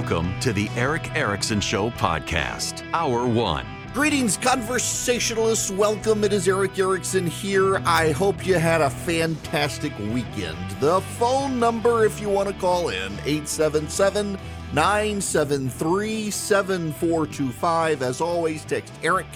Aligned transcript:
Welcome 0.00 0.40
to 0.40 0.54
the 0.54 0.70
Erick 0.76 1.14
Erickson 1.14 1.60
Show 1.60 1.90
podcast, 1.90 2.90
Hour 2.94 3.26
One. 3.26 3.66
Greetings, 3.92 4.38
conversationalists. 4.38 5.70
Welcome. 5.70 6.24
It 6.24 6.32
is 6.32 6.48
Erick 6.48 6.78
Erickson 6.78 7.26
here. 7.26 7.82
I 7.84 8.12
hope 8.12 8.46
you 8.46 8.54
had 8.54 8.80
a 8.80 8.88
fantastic 8.88 9.92
weekend. 9.98 10.56
The 10.80 11.02
phone 11.02 11.60
number, 11.60 12.06
if 12.06 12.18
you 12.18 12.30
want 12.30 12.48
to 12.48 12.54
call 12.54 12.88
in, 12.88 13.12
877 13.26 14.38
973 14.72 16.30
7425. 16.30 18.00
As 18.00 18.22
always, 18.22 18.64
text 18.64 18.94
Erick, 19.02 19.26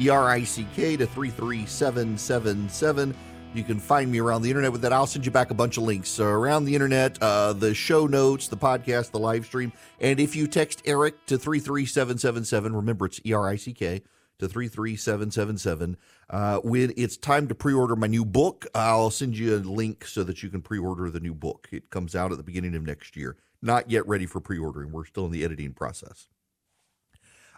E 0.00 0.08
R 0.08 0.30
I 0.30 0.42
C 0.42 0.66
K, 0.74 0.96
to 0.96 1.06
33777. 1.06 3.14
You 3.54 3.64
can 3.64 3.80
find 3.80 4.12
me 4.12 4.20
around 4.20 4.42
the 4.42 4.50
internet 4.50 4.72
with 4.72 4.82
that. 4.82 4.92
I'll 4.92 5.06
send 5.06 5.24
you 5.24 5.32
back 5.32 5.50
a 5.50 5.54
bunch 5.54 5.78
of 5.78 5.82
links 5.82 6.10
so 6.10 6.26
around 6.26 6.66
the 6.66 6.74
internet, 6.74 7.20
uh, 7.22 7.54
the 7.54 7.74
show 7.74 8.06
notes, 8.06 8.46
the 8.46 8.56
podcast, 8.56 9.10
the 9.10 9.18
live 9.18 9.46
stream. 9.46 9.72
And 10.00 10.20
if 10.20 10.36
you 10.36 10.46
text 10.46 10.82
Erick 10.84 11.26
to 11.26 11.38
33777, 11.38 12.76
remember 12.76 13.06
it's 13.06 13.20
E 13.24 13.32
R 13.32 13.48
I 13.48 13.56
C 13.56 13.72
K 13.72 14.02
to 14.38 14.48
33777. 14.48 15.96
Uh, 16.30 16.58
when 16.58 16.92
it's 16.96 17.16
time 17.16 17.48
to 17.48 17.54
pre 17.54 17.72
order 17.72 17.96
my 17.96 18.06
new 18.06 18.24
book, 18.24 18.66
I'll 18.74 19.10
send 19.10 19.36
you 19.36 19.56
a 19.56 19.58
link 19.58 20.04
so 20.04 20.22
that 20.24 20.42
you 20.42 20.50
can 20.50 20.60
pre 20.60 20.78
order 20.78 21.10
the 21.10 21.20
new 21.20 21.34
book. 21.34 21.68
It 21.72 21.90
comes 21.90 22.14
out 22.14 22.30
at 22.30 22.38
the 22.38 22.44
beginning 22.44 22.74
of 22.74 22.82
next 22.82 23.16
year. 23.16 23.36
Not 23.62 23.90
yet 23.90 24.06
ready 24.06 24.26
for 24.26 24.40
pre 24.40 24.58
ordering. 24.58 24.92
We're 24.92 25.06
still 25.06 25.26
in 25.26 25.32
the 25.32 25.42
editing 25.42 25.72
process. 25.72 26.28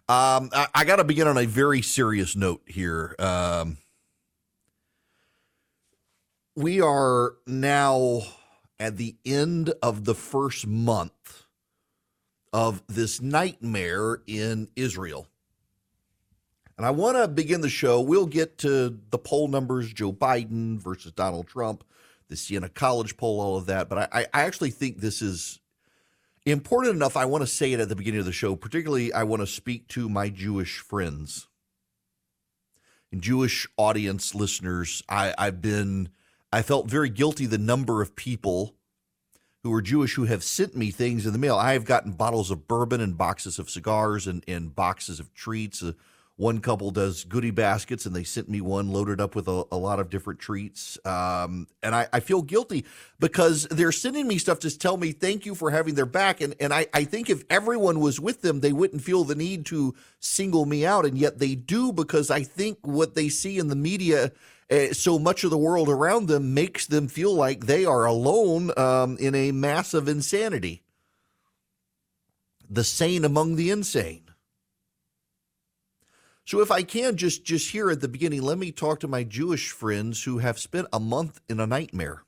Um, 0.09 0.51
I, 0.53 0.69
I 0.75 0.84
got 0.84 0.97
to 0.97 1.05
begin 1.05 1.29
on 1.29 1.37
a 1.37 1.47
very 1.47 1.83
serious 1.83 2.34
note 2.34 2.62
here. 2.67 3.15
Um, 3.19 3.77
we 6.62 6.80
are 6.80 7.37
now 7.46 8.22
at 8.78 8.97
the 8.97 9.16
end 9.25 9.72
of 9.83 10.05
the 10.05 10.14
first 10.14 10.67
month 10.67 11.44
of 12.52 12.83
this 12.86 13.20
nightmare 13.20 14.22
in 14.27 14.69
Israel. 14.77 15.27
And 16.77 16.86
I 16.86 16.91
want 16.91 17.17
to 17.17 17.28
begin 17.28 17.61
the 17.61 17.69
show. 17.69 18.00
We'll 18.00 18.27
get 18.27 18.58
to 18.58 18.98
the 19.11 19.19
poll 19.19 19.48
numbers 19.48 19.92
Joe 19.92 20.12
Biden 20.12 20.78
versus 20.78 21.12
Donald 21.12 21.47
Trump, 21.47 21.84
the 22.28 22.36
Siena 22.36 22.69
College 22.69 23.17
poll, 23.17 23.41
all 23.41 23.56
of 23.56 23.67
that. 23.67 23.89
But 23.89 24.11
I, 24.12 24.27
I 24.33 24.42
actually 24.42 24.70
think 24.70 24.98
this 24.98 25.20
is 25.20 25.61
important 26.47 26.95
enough. 26.95 27.17
I 27.17 27.27
want 27.27 27.42
to 27.42 27.47
say 27.47 27.72
it 27.72 27.80
at 27.80 27.89
the 27.89 27.97
beginning 27.97 28.20
of 28.20 28.27
the 28.27 28.33
show. 28.33 28.56
Particularly, 28.56 29.12
I 29.12 29.24
want 29.24 29.41
to 29.41 29.47
speak 29.47 29.89
to 29.89 30.08
my 30.08 30.30
Jewish 30.30 30.78
friends 30.78 31.48
and 33.12 33.22
Jewish 33.22 33.67
audience 33.77 34.34
listeners. 34.34 35.02
I, 35.08 35.34
I've 35.36 35.61
been 35.61 36.08
I 36.53 36.62
felt 36.62 36.91
very 36.91 37.09
guilty 37.09 37.47
the 37.47 37.59
number 37.59 38.03
of 38.03 38.17
people 38.17 38.75
who 39.62 39.73
are 39.73 39.83
Jewish 39.83 40.15
who 40.15 40.25
have 40.25 40.43
sent 40.43 40.77
me 40.77 40.91
things 40.91 41.27
in 41.27 41.33
the 41.33 41.39
mail. 41.39 41.57
I 41.57 41.75
have 41.75 41.84
gotten 41.84 42.12
bottles 42.12 42.51
of 42.51 42.67
bourbon 42.67 43.01
and 43.01 43.17
boxes 43.17 43.59
of 43.59 43.70
cigars 43.70 44.27
and, 44.27 44.42
and 44.48 44.75
boxes 44.75 45.20
of 45.20 45.33
treats. 45.34 45.83
Uh, 45.83 45.92
one 46.41 46.58
couple 46.60 46.91
does 46.91 47.24
goodie 47.24 47.50
baskets 47.50 48.06
and 48.06 48.16
they 48.16 48.24
sent 48.24 48.48
me 48.48 48.62
one 48.62 48.91
loaded 48.91 49.20
up 49.20 49.34
with 49.34 49.46
a, 49.46 49.64
a 49.70 49.77
lot 49.77 50.00
of 50.00 50.08
different 50.08 50.41
treats. 50.41 50.98
Um, 51.05 51.69
and 51.83 51.94
I, 51.94 52.08
I, 52.14 52.20
feel 52.20 52.41
guilty 52.41 52.86
because 53.19 53.64
they're 53.70 53.92
sending 53.92 54.27
me 54.27 54.38
stuff 54.38 54.58
to 54.61 54.78
tell 54.78 54.96
me 54.96 55.12
thank 55.12 55.44
you 55.44 55.55
for 55.55 55.70
having 55.70 55.96
their 55.96 56.06
back. 56.06 56.41
And, 56.41 56.55
and 56.58 56.72
I, 56.72 56.86
I 56.94 57.05
think 57.05 57.28
if 57.28 57.44
everyone 57.50 58.00
was 58.00 58.18
with 58.18 58.41
them, 58.41 58.61
they 58.61 58.72
wouldn't 58.72 59.02
feel 59.02 59.24
the 59.24 59.34
need 59.34 59.66
to 59.66 59.94
single 60.18 60.64
me 60.64 60.86
out. 60.86 61.05
And 61.05 61.18
yet 61.18 61.38
they 61.41 61.55
do 61.55 61.92
because 61.92 62.30
I 62.30 62.42
think 62.42 62.78
what 62.80 63.14
they 63.14 63.28
see 63.28 63.58
in 63.58 63.68
the 63.68 63.77
media 63.77 64.33
uh, 64.70 64.94
so 64.94 65.18
much 65.18 65.44
of 65.44 65.50
the 65.50 65.58
world 65.58 65.91
around 65.91 66.28
them 66.28 66.55
makes 66.55 66.86
them 66.86 67.06
feel 67.06 67.34
like 67.34 67.66
they 67.66 67.84
are 67.84 68.06
alone 68.06 68.72
um, 68.78 69.18
in 69.18 69.34
a 69.34 69.52
massive 69.52 70.08
insanity. 70.08 70.83
The 72.70 72.84
sane 72.84 73.27
among 73.27 73.56
the 73.56 73.70
insane. 73.70 74.30
So 76.50 76.61
if 76.61 76.72
I 76.72 76.83
can 76.83 77.16
just 77.16 77.44
just 77.44 77.70
here 77.70 77.92
at 77.92 78.00
the 78.00 78.08
beginning, 78.08 78.42
let 78.42 78.58
me 78.58 78.72
talk 78.72 78.98
to 79.00 79.06
my 79.06 79.22
Jewish 79.22 79.70
friends 79.70 80.24
who 80.24 80.38
have 80.38 80.58
spent 80.58 80.88
a 80.92 80.98
month 80.98 81.40
in 81.48 81.61
a 81.61 81.66
nightmare. 81.68 82.24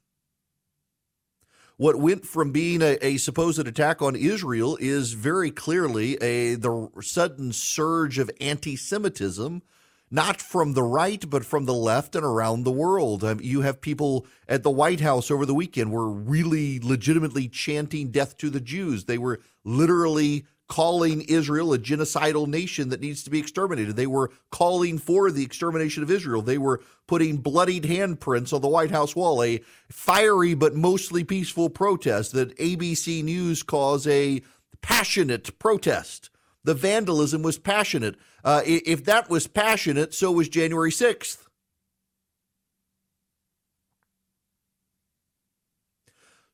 What 1.76 1.96
went 1.96 2.24
from 2.24 2.52
being 2.52 2.82
a, 2.82 2.96
a 3.02 3.16
supposed 3.16 3.66
attack 3.66 4.00
on 4.00 4.14
Israel 4.14 4.78
is 4.80 5.14
very 5.14 5.50
clearly 5.50 6.18
a 6.22 6.54
the 6.54 6.88
sudden 7.00 7.52
surge 7.52 8.20
of 8.20 8.30
anti-Semitism 8.40 9.60
not 10.08 10.42
from 10.42 10.74
the 10.74 10.82
right, 10.82 11.28
but 11.28 11.44
from 11.44 11.64
the 11.64 11.74
left 11.74 12.14
and 12.14 12.24
around 12.24 12.62
the 12.62 12.70
world. 12.70 13.24
Um, 13.24 13.40
you 13.42 13.62
have 13.62 13.80
people 13.80 14.26
at 14.46 14.62
the 14.62 14.70
White 14.70 15.00
House 15.00 15.30
over 15.30 15.46
the 15.46 15.54
weekend 15.54 15.90
were 15.90 16.08
really 16.08 16.78
legitimately 16.78 17.48
chanting 17.48 18.12
death 18.12 18.36
to 18.36 18.50
the 18.50 18.60
Jews. 18.60 19.06
They 19.06 19.16
were 19.16 19.40
literally 19.64 20.44
calling 20.72 21.20
Israel 21.28 21.74
a 21.74 21.78
genocidal 21.78 22.46
nation 22.46 22.88
that 22.88 23.02
needs 23.02 23.22
to 23.22 23.28
be 23.28 23.38
exterminated. 23.38 23.94
They 23.94 24.06
were 24.06 24.30
calling 24.50 24.96
for 24.96 25.30
the 25.30 25.44
extermination 25.44 26.02
of 26.02 26.10
Israel. 26.10 26.40
They 26.40 26.56
were 26.56 26.80
putting 27.06 27.36
bloodied 27.36 27.84
handprints 27.84 28.54
on 28.54 28.62
the 28.62 28.68
White 28.68 28.90
House 28.90 29.14
wall, 29.14 29.42
a 29.42 29.60
fiery 29.90 30.54
but 30.54 30.74
mostly 30.74 31.24
peaceful 31.24 31.68
protest 31.68 32.32
that 32.32 32.56
ABC 32.56 33.22
News 33.22 33.62
calls 33.62 34.06
a 34.06 34.40
passionate 34.80 35.58
protest. 35.58 36.30
The 36.64 36.72
vandalism 36.72 37.42
was 37.42 37.58
passionate. 37.58 38.16
Uh, 38.42 38.62
if 38.64 39.04
that 39.04 39.28
was 39.28 39.46
passionate, 39.46 40.14
so 40.14 40.32
was 40.32 40.48
January 40.48 40.90
6th. 40.90 41.36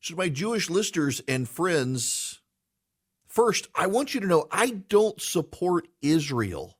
So, 0.01 0.13
my 0.15 0.27
Jewish 0.27 0.69
listeners 0.69 1.21
and 1.25 1.47
friends, 1.47 2.41
first, 3.39 3.69
I 3.73 3.87
want 3.87 4.13
you 4.13 4.19
to 4.19 4.27
know 4.27 4.47
I 4.51 4.71
don't 4.89 5.21
support 5.21 5.87
Israel 6.01 6.77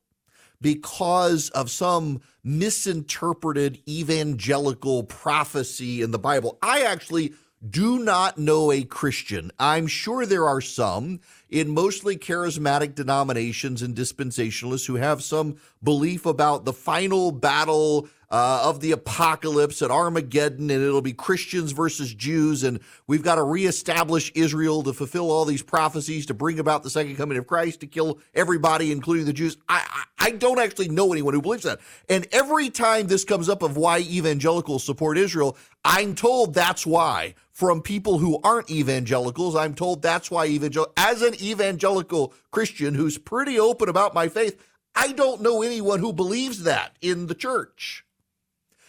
because 0.60 1.48
of 1.50 1.70
some 1.70 2.20
misinterpreted 2.44 3.80
evangelical 3.88 5.04
prophecy 5.04 6.02
in 6.02 6.10
the 6.10 6.18
Bible. 6.18 6.58
I 6.60 6.82
actually 6.82 7.32
do 7.66 8.00
not 8.00 8.36
know 8.36 8.70
a 8.70 8.84
Christian. 8.84 9.50
I'm 9.58 9.86
sure 9.86 10.26
there 10.26 10.46
are 10.46 10.60
some 10.60 11.20
in 11.50 11.68
mostly 11.68 12.16
charismatic 12.16 12.94
denominations 12.94 13.82
and 13.82 13.94
dispensationalists 13.94 14.86
who 14.86 14.96
have 14.96 15.22
some 15.22 15.56
belief 15.82 16.26
about 16.26 16.64
the 16.64 16.72
final 16.72 17.32
battle 17.32 18.08
uh, 18.30 18.62
of 18.64 18.80
the 18.80 18.92
apocalypse 18.92 19.82
at 19.82 19.90
Armageddon, 19.90 20.70
and 20.70 20.82
it'll 20.82 21.02
be 21.02 21.12
Christians 21.12 21.72
versus 21.72 22.14
Jews, 22.14 22.62
and 22.62 22.78
we've 23.08 23.22
got 23.22 23.34
to 23.34 23.42
reestablish 23.42 24.30
Israel 24.36 24.84
to 24.84 24.92
fulfill 24.92 25.32
all 25.32 25.44
these 25.44 25.62
prophecies 25.62 26.26
to 26.26 26.34
bring 26.34 26.60
about 26.60 26.84
the 26.84 26.90
second 26.90 27.16
coming 27.16 27.38
of 27.38 27.48
Christ 27.48 27.80
to 27.80 27.88
kill 27.88 28.20
everybody, 28.32 28.92
including 28.92 29.26
the 29.26 29.32
Jews. 29.32 29.56
I, 29.68 30.04
I, 30.18 30.26
I 30.26 30.30
don't 30.30 30.60
actually 30.60 30.88
know 30.88 31.12
anyone 31.12 31.34
who 31.34 31.42
believes 31.42 31.64
that. 31.64 31.80
And 32.08 32.28
every 32.30 32.70
time 32.70 33.08
this 33.08 33.24
comes 33.24 33.48
up 33.48 33.62
of 33.62 33.76
why 33.76 33.98
evangelicals 33.98 34.84
support 34.84 35.18
Israel, 35.18 35.56
I'm 35.84 36.14
told 36.14 36.54
that's 36.54 36.86
why 36.86 37.34
from 37.60 37.82
people 37.82 38.16
who 38.16 38.40
aren't 38.42 38.70
evangelicals. 38.70 39.54
I'm 39.54 39.74
told 39.74 40.00
that's 40.00 40.30
why 40.30 40.46
evangel 40.46 40.90
as 40.96 41.20
an 41.20 41.34
evangelical 41.42 42.32
Christian 42.50 42.94
who's 42.94 43.18
pretty 43.18 43.60
open 43.60 43.90
about 43.90 44.14
my 44.14 44.28
faith, 44.28 44.58
I 44.94 45.12
don't 45.12 45.42
know 45.42 45.60
anyone 45.60 46.00
who 46.00 46.14
believes 46.14 46.62
that 46.62 46.96
in 47.02 47.26
the 47.26 47.34
church. 47.34 48.06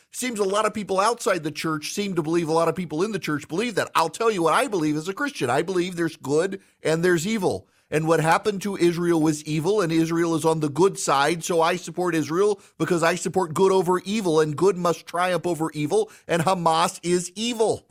Seems 0.10 0.40
a 0.40 0.46
lot 0.46 0.66
of 0.66 0.74
people 0.74 1.02
outside 1.02 1.44
the 1.44 1.52
church 1.52 1.92
seem 1.92 2.16
to 2.16 2.24
believe 2.24 2.48
a 2.48 2.54
lot 2.54 2.70
of 2.70 2.76
people 2.78 3.04
in 3.04 3.12
the 3.12 3.20
church 3.20 3.46
believe 3.50 3.76
that. 3.76 3.92
I'll 3.94 4.08
tell 4.08 4.32
you 4.32 4.44
what 4.44 4.54
I 4.54 4.70
believe 4.70 4.96
as 4.96 5.10
a 5.10 5.14
Christian. 5.14 5.50
I 5.50 5.64
believe 5.64 5.98
there's 5.98 6.16
good 6.16 6.62
and 6.82 7.04
there's 7.04 7.28
evil. 7.28 7.68
And 7.90 8.08
what 8.08 8.22
happened 8.22 8.62
to 8.62 8.78
Israel 8.78 9.22
was 9.22 9.44
evil, 9.44 9.82
and 9.82 9.92
Israel 9.92 10.34
is 10.34 10.46
on 10.46 10.62
the 10.62 10.70
good 10.70 10.98
side. 10.98 11.44
So 11.44 11.62
I 11.62 11.76
support 11.76 12.16
Israel 12.16 12.62
because 12.78 13.04
I 13.04 13.16
support 13.16 13.54
good 13.54 13.74
over 13.74 14.00
evil, 14.06 14.40
and 14.40 14.56
good 14.56 14.78
must 14.78 15.06
triumph 15.06 15.46
over 15.46 15.70
evil, 15.74 16.10
and 16.26 16.44
Hamas 16.44 17.02
is 17.04 17.34
evil. 17.36 17.86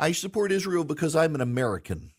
I 0.00 0.12
support 0.12 0.52
Israel 0.52 0.84
because 0.84 1.16
I'm 1.16 1.34
an 1.34 1.40
American. 1.40 2.12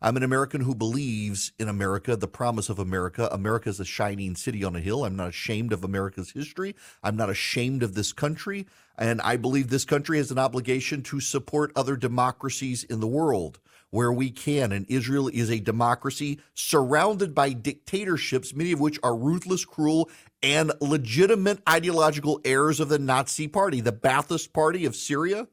I'm 0.00 0.16
an 0.16 0.22
American 0.22 0.60
who 0.60 0.76
believes 0.76 1.52
in 1.58 1.68
America, 1.68 2.14
the 2.14 2.28
promise 2.28 2.68
of 2.68 2.78
America. 2.78 3.28
America 3.32 3.68
is 3.68 3.80
a 3.80 3.84
shining 3.84 4.36
city 4.36 4.62
on 4.62 4.76
a 4.76 4.80
hill. 4.80 5.04
I'm 5.04 5.16
not 5.16 5.30
ashamed 5.30 5.72
of 5.72 5.82
America's 5.82 6.30
history. 6.30 6.76
I'm 7.02 7.16
not 7.16 7.30
ashamed 7.30 7.82
of 7.82 7.94
this 7.94 8.12
country. 8.12 8.66
And 8.96 9.20
I 9.22 9.36
believe 9.36 9.70
this 9.70 9.84
country 9.84 10.18
has 10.18 10.30
an 10.30 10.38
obligation 10.38 11.02
to 11.04 11.18
support 11.18 11.72
other 11.74 11.96
democracies 11.96 12.84
in 12.84 13.00
the 13.00 13.08
world 13.08 13.58
where 13.90 14.12
we 14.12 14.30
can. 14.30 14.70
And 14.70 14.86
Israel 14.88 15.28
is 15.28 15.50
a 15.50 15.58
democracy 15.58 16.38
surrounded 16.54 17.34
by 17.34 17.52
dictatorships, 17.52 18.54
many 18.54 18.70
of 18.70 18.78
which 18.78 19.00
are 19.02 19.16
ruthless, 19.16 19.64
cruel, 19.64 20.08
and 20.44 20.70
legitimate 20.80 21.58
ideological 21.68 22.40
heirs 22.44 22.78
of 22.78 22.88
the 22.88 23.00
Nazi 23.00 23.48
party. 23.48 23.80
The 23.80 23.92
Ba'athist 23.92 24.52
Party 24.52 24.84
of 24.84 24.94
Syria, 24.94 25.48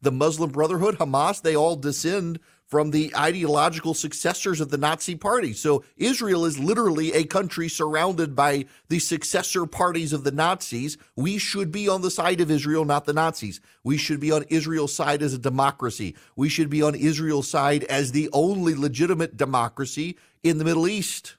the 0.00 0.12
Muslim 0.12 0.50
Brotherhood, 0.50 0.98
Hamas, 0.98 1.42
they 1.42 1.56
all 1.56 1.74
descend 1.74 2.38
from 2.70 2.92
the 2.92 3.12
ideological 3.16 3.94
successors 3.94 4.60
of 4.60 4.70
the 4.70 4.78
Nazi 4.78 5.16
Party. 5.16 5.52
So 5.52 5.82
Israel 5.96 6.44
is 6.44 6.56
literally 6.56 7.12
a 7.12 7.24
country 7.24 7.68
surrounded 7.68 8.36
by 8.36 8.66
the 8.88 9.00
successor 9.00 9.66
parties 9.66 10.12
of 10.12 10.22
the 10.22 10.30
Nazis. 10.30 10.96
We 11.16 11.36
should 11.36 11.72
be 11.72 11.88
on 11.88 12.02
the 12.02 12.12
side 12.12 12.40
of 12.40 12.48
Israel, 12.48 12.84
not 12.84 13.06
the 13.06 13.12
Nazis. 13.12 13.60
We 13.82 13.96
should 13.96 14.20
be 14.20 14.30
on 14.30 14.44
Israel's 14.44 14.94
side 14.94 15.20
as 15.20 15.34
a 15.34 15.38
democracy. 15.38 16.14
We 16.36 16.48
should 16.48 16.70
be 16.70 16.80
on 16.80 16.94
Israel's 16.94 17.48
side 17.48 17.82
as 17.84 18.12
the 18.12 18.30
only 18.32 18.76
legitimate 18.76 19.36
democracy 19.36 20.16
in 20.44 20.58
the 20.58 20.64
Middle 20.64 20.86
East. 20.86 21.36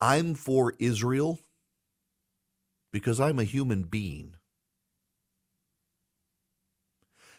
I'm 0.00 0.34
for 0.34 0.74
Israel 0.80 1.38
because 2.92 3.20
I'm 3.20 3.38
a 3.38 3.44
human 3.44 3.84
being. 3.84 4.37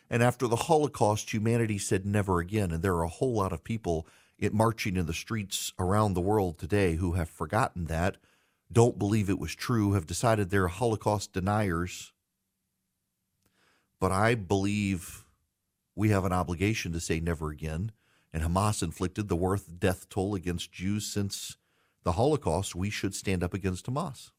And 0.09 0.23
after 0.23 0.47
the 0.47 0.56
Holocaust, 0.56 1.31
humanity 1.31 1.77
said 1.77 2.06
never 2.06 2.39
again. 2.39 2.71
And 2.71 2.81
there 2.81 2.95
are 2.95 3.03
a 3.03 3.09
whole 3.09 3.33
lot 3.33 3.53
of 3.53 3.63
people 3.63 4.07
eh, 4.41 4.50
marching 4.51 4.97
in 4.97 5.06
the 5.06 5.13
streets 5.13 5.71
around 5.77 6.13
the 6.13 6.21
world 6.21 6.57
today 6.57 6.95
who 6.95 7.13
have 7.13 7.29
forgotten 7.29 7.85
that, 7.85 8.17
don't 8.71 9.00
believe 9.00 9.29
it 9.29 9.39
was 9.39 9.56
true, 9.56 9.94
have 9.94 10.07
decided 10.07 10.50
they're 10.50 10.67
Holocaust 10.67 11.33
deniers. 11.33 12.11
But 14.00 14.11
I 14.11 14.35
believe 14.35 15.25
we 15.95 16.09
have 16.09 16.25
an 16.25 16.33
obligation 16.33 16.91
to 16.94 17.00
say 17.00 17.19
never 17.19 17.50
again. 17.50 17.91
And 18.31 18.44
Hamas 18.44 18.81
inflicted 18.81 19.27
the 19.27 19.35
worst 19.35 19.79
death 19.79 20.07
toll 20.09 20.35
against 20.35 20.71
Jews 20.71 21.05
since 21.05 21.57
the 22.03 22.13
Holocaust. 22.13 22.75
We 22.75 22.89
should 22.89 23.13
stand 23.13 23.44
up 23.44 23.53
against 23.53 23.85
Hamas. 23.85 24.31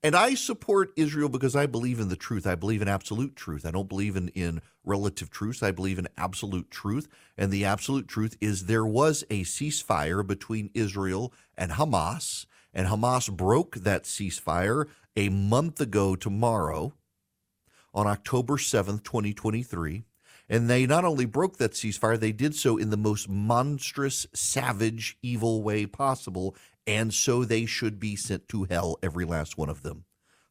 And 0.00 0.14
I 0.14 0.34
support 0.34 0.92
Israel 0.96 1.28
because 1.28 1.56
I 1.56 1.66
believe 1.66 1.98
in 1.98 2.08
the 2.08 2.16
truth. 2.16 2.46
I 2.46 2.54
believe 2.54 2.82
in 2.82 2.88
absolute 2.88 3.34
truth. 3.34 3.66
I 3.66 3.72
don't 3.72 3.88
believe 3.88 4.16
in, 4.16 4.28
in 4.28 4.62
relative 4.84 5.28
truth. 5.28 5.60
I 5.62 5.72
believe 5.72 5.98
in 5.98 6.06
absolute 6.16 6.70
truth. 6.70 7.08
And 7.36 7.50
the 7.50 7.64
absolute 7.64 8.06
truth 8.06 8.36
is 8.40 8.66
there 8.66 8.86
was 8.86 9.24
a 9.28 9.42
ceasefire 9.42 10.24
between 10.24 10.70
Israel 10.72 11.32
and 11.56 11.72
Hamas. 11.72 12.46
And 12.72 12.86
Hamas 12.86 13.34
broke 13.34 13.76
that 13.76 14.04
ceasefire 14.04 14.86
a 15.16 15.30
month 15.30 15.80
ago 15.80 16.14
tomorrow 16.14 16.92
on 17.92 18.06
October 18.06 18.56
7th, 18.56 19.02
2023. 19.02 20.04
And 20.48 20.68
they 20.68 20.86
not 20.86 21.04
only 21.04 21.26
broke 21.26 21.58
that 21.58 21.72
ceasefire, 21.72 22.18
they 22.18 22.32
did 22.32 22.54
so 22.54 22.78
in 22.78 22.90
the 22.90 22.96
most 22.96 23.28
monstrous, 23.28 24.26
savage, 24.32 25.18
evil 25.22 25.62
way 25.62 25.84
possible 25.84 26.56
and 26.88 27.12
so 27.12 27.44
they 27.44 27.66
should 27.66 28.00
be 28.00 28.16
sent 28.16 28.48
to 28.48 28.64
hell, 28.64 28.98
every 29.02 29.26
last 29.26 29.58
one 29.58 29.68
of 29.68 29.82
them. 29.82 30.06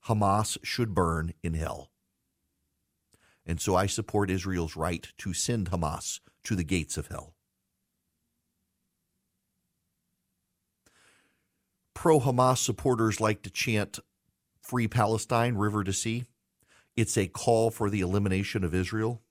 Hamas 0.05 0.55
should 0.61 0.93
burn 0.93 1.33
in 1.41 1.55
hell. 1.55 1.89
And 3.43 3.59
so 3.59 3.75
I 3.75 3.87
support 3.87 4.29
Israel's 4.29 4.75
right 4.75 5.07
to 5.17 5.33
send 5.33 5.71
Hamas 5.71 6.19
to 6.43 6.55
the 6.55 6.63
gates 6.63 6.95
of 6.95 7.07
hell. 7.07 7.33
Pro 11.95 12.19
Hamas 12.19 12.59
supporters 12.59 13.19
like 13.19 13.41
to 13.41 13.49
chant 13.49 13.97
Free 14.61 14.87
Palestine, 14.87 15.55
river 15.55 15.83
to 15.83 15.91
sea. 15.91 16.25
It's 16.95 17.17
a 17.17 17.27
call 17.27 17.71
for 17.71 17.89
the 17.89 18.01
elimination 18.01 18.63
of 18.63 18.75
Israel. 18.75 19.23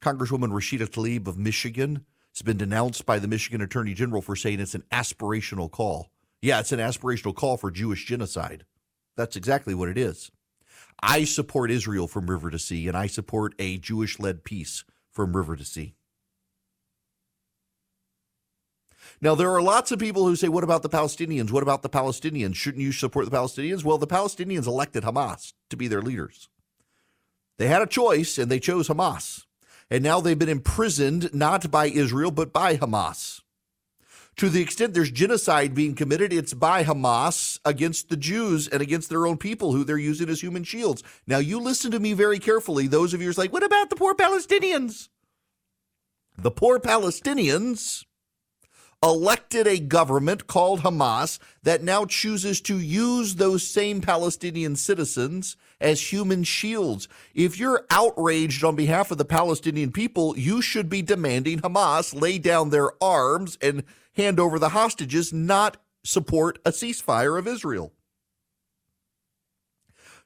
Congresswoman 0.00 0.50
Rashida 0.50 0.88
Tlaib 0.88 1.26
of 1.26 1.38
Michigan 1.38 2.04
it's 2.36 2.42
been 2.42 2.58
denounced 2.58 3.06
by 3.06 3.18
the 3.18 3.28
Michigan 3.28 3.62
Attorney 3.62 3.94
General 3.94 4.20
for 4.20 4.36
saying 4.36 4.60
it's 4.60 4.74
an 4.74 4.84
aspirational 4.92 5.70
call. 5.70 6.10
Yeah, 6.42 6.60
it's 6.60 6.70
an 6.70 6.80
aspirational 6.80 7.34
call 7.34 7.56
for 7.56 7.70
Jewish 7.70 8.04
genocide. 8.04 8.66
That's 9.16 9.36
exactly 9.36 9.74
what 9.74 9.88
it 9.88 9.96
is. 9.96 10.30
I 11.02 11.24
support 11.24 11.70
Israel 11.70 12.06
from 12.06 12.28
river 12.28 12.50
to 12.50 12.58
sea, 12.58 12.88
and 12.88 12.94
I 12.94 13.06
support 13.06 13.54
a 13.58 13.78
Jewish 13.78 14.18
led 14.18 14.44
peace 14.44 14.84
from 15.10 15.34
river 15.34 15.56
to 15.56 15.64
sea. 15.64 15.94
Now, 19.22 19.34
there 19.34 19.50
are 19.50 19.62
lots 19.62 19.90
of 19.90 19.98
people 19.98 20.26
who 20.26 20.36
say, 20.36 20.50
What 20.50 20.62
about 20.62 20.82
the 20.82 20.90
Palestinians? 20.90 21.50
What 21.50 21.62
about 21.62 21.80
the 21.80 21.88
Palestinians? 21.88 22.56
Shouldn't 22.56 22.84
you 22.84 22.92
support 22.92 23.24
the 23.24 23.34
Palestinians? 23.34 23.82
Well, 23.82 23.96
the 23.96 24.06
Palestinians 24.06 24.66
elected 24.66 25.04
Hamas 25.04 25.54
to 25.70 25.76
be 25.78 25.88
their 25.88 26.02
leaders. 26.02 26.50
They 27.56 27.68
had 27.68 27.80
a 27.80 27.86
choice, 27.86 28.36
and 28.36 28.50
they 28.50 28.60
chose 28.60 28.88
Hamas 28.88 29.46
and 29.90 30.02
now 30.02 30.20
they've 30.20 30.38
been 30.38 30.48
imprisoned 30.48 31.32
not 31.32 31.70
by 31.70 31.86
Israel, 31.86 32.30
but 32.30 32.52
by 32.52 32.76
Hamas. 32.76 33.40
To 34.36 34.50
the 34.50 34.60
extent 34.60 34.92
there's 34.92 35.10
genocide 35.10 35.74
being 35.74 35.94
committed, 35.94 36.30
it's 36.30 36.52
by 36.52 36.84
Hamas 36.84 37.58
against 37.64 38.10
the 38.10 38.18
Jews 38.18 38.68
and 38.68 38.82
against 38.82 39.08
their 39.08 39.26
own 39.26 39.38
people 39.38 39.72
who 39.72 39.82
they're 39.82 39.96
using 39.96 40.28
as 40.28 40.42
human 40.42 40.62
shields. 40.62 41.02
Now, 41.26 41.38
you 41.38 41.58
listen 41.58 41.90
to 41.92 42.00
me 42.00 42.12
very 42.12 42.38
carefully. 42.38 42.86
Those 42.86 43.14
of 43.14 43.22
you 43.22 43.28
who's 43.28 43.38
like, 43.38 43.52
what 43.52 43.62
about 43.62 43.88
the 43.88 43.96
poor 43.96 44.14
Palestinians? 44.14 45.08
The 46.36 46.50
poor 46.50 46.78
Palestinians 46.78 48.04
elected 49.02 49.66
a 49.66 49.78
government 49.78 50.46
called 50.46 50.80
Hamas 50.80 51.38
that 51.62 51.82
now 51.82 52.04
chooses 52.04 52.60
to 52.62 52.78
use 52.78 53.36
those 53.36 53.66
same 53.66 54.02
Palestinian 54.02 54.76
citizens 54.76 55.56
as 55.80 56.12
human 56.12 56.44
shields. 56.44 57.08
If 57.34 57.58
you're 57.58 57.86
outraged 57.90 58.64
on 58.64 58.76
behalf 58.76 59.10
of 59.10 59.18
the 59.18 59.24
Palestinian 59.24 59.92
people, 59.92 60.36
you 60.38 60.62
should 60.62 60.88
be 60.88 61.02
demanding 61.02 61.60
Hamas 61.60 62.18
lay 62.18 62.38
down 62.38 62.70
their 62.70 62.92
arms 63.02 63.58
and 63.60 63.84
hand 64.14 64.40
over 64.40 64.58
the 64.58 64.70
hostages, 64.70 65.32
not 65.32 65.76
support 66.04 66.58
a 66.64 66.70
ceasefire 66.70 67.38
of 67.38 67.46
Israel. 67.46 67.92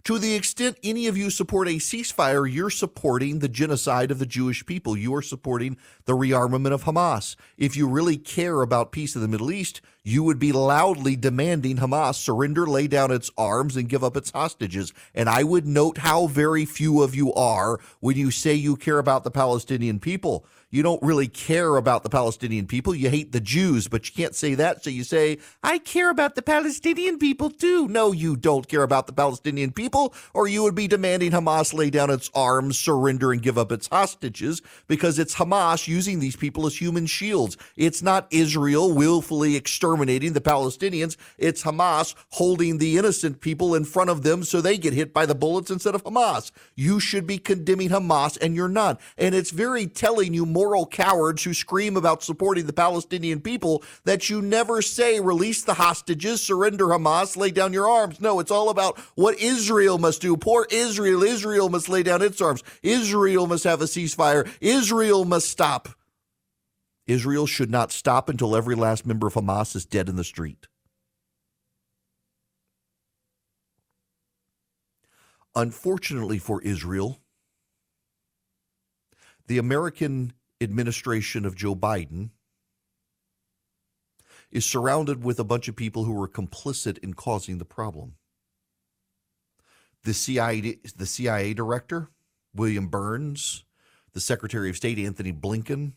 To 0.04 0.18
the 0.18 0.34
extent 0.34 0.78
any 0.82 1.06
of 1.08 1.18
you 1.18 1.28
support 1.28 1.68
a 1.68 1.72
ceasefire, 1.72 2.50
you're 2.50 2.70
supporting 2.70 3.38
the 3.38 3.48
genocide 3.48 4.10
of 4.10 4.18
the 4.18 4.24
Jewish 4.24 4.64
people. 4.64 4.96
You 4.96 5.14
are 5.14 5.22
supporting 5.22 5.76
the 6.06 6.14
rearmament 6.14 6.72
of 6.72 6.84
Hamas. 6.84 7.36
If 7.58 7.76
you 7.76 7.86
really 7.86 8.16
care 8.16 8.62
about 8.62 8.92
peace 8.92 9.14
in 9.14 9.20
the 9.20 9.28
Middle 9.28 9.52
East, 9.52 9.82
you 10.02 10.22
would 10.22 10.38
be 10.38 10.52
loudly 10.52 11.16
demanding 11.16 11.76
Hamas 11.76 12.14
surrender, 12.14 12.66
lay 12.66 12.86
down 12.86 13.10
its 13.10 13.30
arms, 13.36 13.76
and 13.76 13.90
give 13.90 14.02
up 14.02 14.16
its 14.16 14.30
hostages. 14.30 14.94
And 15.14 15.28
I 15.28 15.44
would 15.44 15.66
note 15.66 15.98
how 15.98 16.26
very 16.28 16.64
few 16.64 17.02
of 17.02 17.14
you 17.14 17.34
are 17.34 17.78
when 18.00 18.16
you 18.16 18.30
say 18.30 18.54
you 18.54 18.76
care 18.76 18.98
about 18.98 19.24
the 19.24 19.30
Palestinian 19.30 20.00
people 20.00 20.46
you 20.70 20.82
don't 20.82 21.02
really 21.02 21.26
care 21.26 21.76
about 21.76 22.04
the 22.04 22.08
Palestinian 22.08 22.66
people. 22.66 22.94
You 22.94 23.10
hate 23.10 23.32
the 23.32 23.40
Jews, 23.40 23.88
but 23.88 24.08
you 24.08 24.14
can't 24.14 24.34
say 24.34 24.54
that. 24.54 24.84
So 24.84 24.90
you 24.90 25.02
say, 25.02 25.38
I 25.62 25.78
care 25.78 26.10
about 26.10 26.36
the 26.36 26.42
Palestinian 26.42 27.18
people 27.18 27.50
too. 27.50 27.88
No, 27.88 28.12
you 28.12 28.36
don't 28.36 28.68
care 28.68 28.84
about 28.84 29.08
the 29.08 29.12
Palestinian 29.12 29.72
people, 29.72 30.14
or 30.32 30.46
you 30.46 30.62
would 30.62 30.76
be 30.76 30.86
demanding 30.86 31.32
Hamas 31.32 31.74
lay 31.74 31.90
down 31.90 32.10
its 32.10 32.30
arms, 32.34 32.78
surrender, 32.78 33.32
and 33.32 33.42
give 33.42 33.58
up 33.58 33.72
its 33.72 33.88
hostages 33.88 34.62
because 34.86 35.18
it's 35.18 35.34
Hamas 35.34 35.88
using 35.88 36.20
these 36.20 36.36
people 36.36 36.66
as 36.66 36.76
human 36.76 37.06
shields. 37.06 37.56
It's 37.76 38.02
not 38.02 38.28
Israel 38.30 38.92
willfully 38.94 39.56
exterminating 39.56 40.34
the 40.34 40.40
Palestinians. 40.40 41.16
It's 41.36 41.64
Hamas 41.64 42.14
holding 42.30 42.78
the 42.78 42.96
innocent 42.96 43.40
people 43.40 43.74
in 43.74 43.84
front 43.84 44.10
of 44.10 44.22
them 44.22 44.44
so 44.44 44.60
they 44.60 44.78
get 44.78 44.92
hit 44.92 45.12
by 45.12 45.26
the 45.26 45.34
bullets 45.34 45.70
instead 45.70 45.96
of 45.96 46.04
Hamas. 46.04 46.52
You 46.76 47.00
should 47.00 47.26
be 47.26 47.38
condemning 47.38 47.88
Hamas, 47.88 48.38
and 48.40 48.54
you're 48.54 48.68
not. 48.68 49.00
And 49.18 49.34
it's 49.34 49.50
very 49.50 49.86
telling 49.88 50.32
you 50.32 50.46
more 50.46 50.59
moral 50.60 50.84
cowards 50.84 51.42
who 51.42 51.54
scream 51.54 51.96
about 51.96 52.22
supporting 52.22 52.66
the 52.66 52.72
Palestinian 52.74 53.40
people 53.40 53.82
that 54.04 54.28
you 54.28 54.42
never 54.42 54.82
say 54.82 55.18
release 55.18 55.62
the 55.62 55.72
hostages, 55.72 56.42
surrender 56.42 56.88
Hamas, 56.88 57.34
lay 57.34 57.50
down 57.50 57.72
your 57.72 57.88
arms. 57.88 58.20
No, 58.20 58.40
it's 58.40 58.50
all 58.50 58.68
about 58.68 58.98
what 59.14 59.40
Israel 59.40 59.96
must 59.96 60.20
do. 60.20 60.36
Poor 60.36 60.66
Israel. 60.70 61.22
Israel 61.22 61.70
must 61.70 61.88
lay 61.88 62.02
down 62.02 62.20
its 62.20 62.42
arms. 62.42 62.62
Israel 62.82 63.46
must 63.46 63.64
have 63.64 63.80
a 63.80 63.86
ceasefire. 63.86 64.46
Israel 64.60 65.24
must 65.24 65.48
stop. 65.48 65.88
Israel 67.06 67.46
should 67.46 67.70
not 67.70 67.90
stop 67.90 68.28
until 68.28 68.54
every 68.54 68.74
last 68.74 69.06
member 69.06 69.26
of 69.26 69.32
Hamas 69.32 69.74
is 69.74 69.86
dead 69.86 70.10
in 70.10 70.16
the 70.16 70.24
street. 70.24 70.66
Unfortunately 75.56 76.38
for 76.38 76.60
Israel, 76.60 77.18
the 79.46 79.56
American 79.56 80.34
administration 80.60 81.44
of 81.44 81.54
Joe 81.54 81.74
Biden 81.74 82.30
is 84.50 84.64
surrounded 84.64 85.24
with 85.24 85.38
a 85.38 85.44
bunch 85.44 85.68
of 85.68 85.76
people 85.76 86.04
who 86.04 86.12
were 86.12 86.28
complicit 86.28 86.98
in 86.98 87.14
causing 87.14 87.58
the 87.58 87.64
problem. 87.64 88.14
The 90.02 90.14
CIA, 90.14 90.78
the 90.96 91.06
CIA 91.06 91.54
director, 91.54 92.08
William 92.54 92.88
Burns, 92.88 93.64
the 94.12 94.20
Secretary 94.20 94.70
of 94.70 94.76
State, 94.76 94.98
Antony 94.98 95.32
Blinken, 95.32 95.92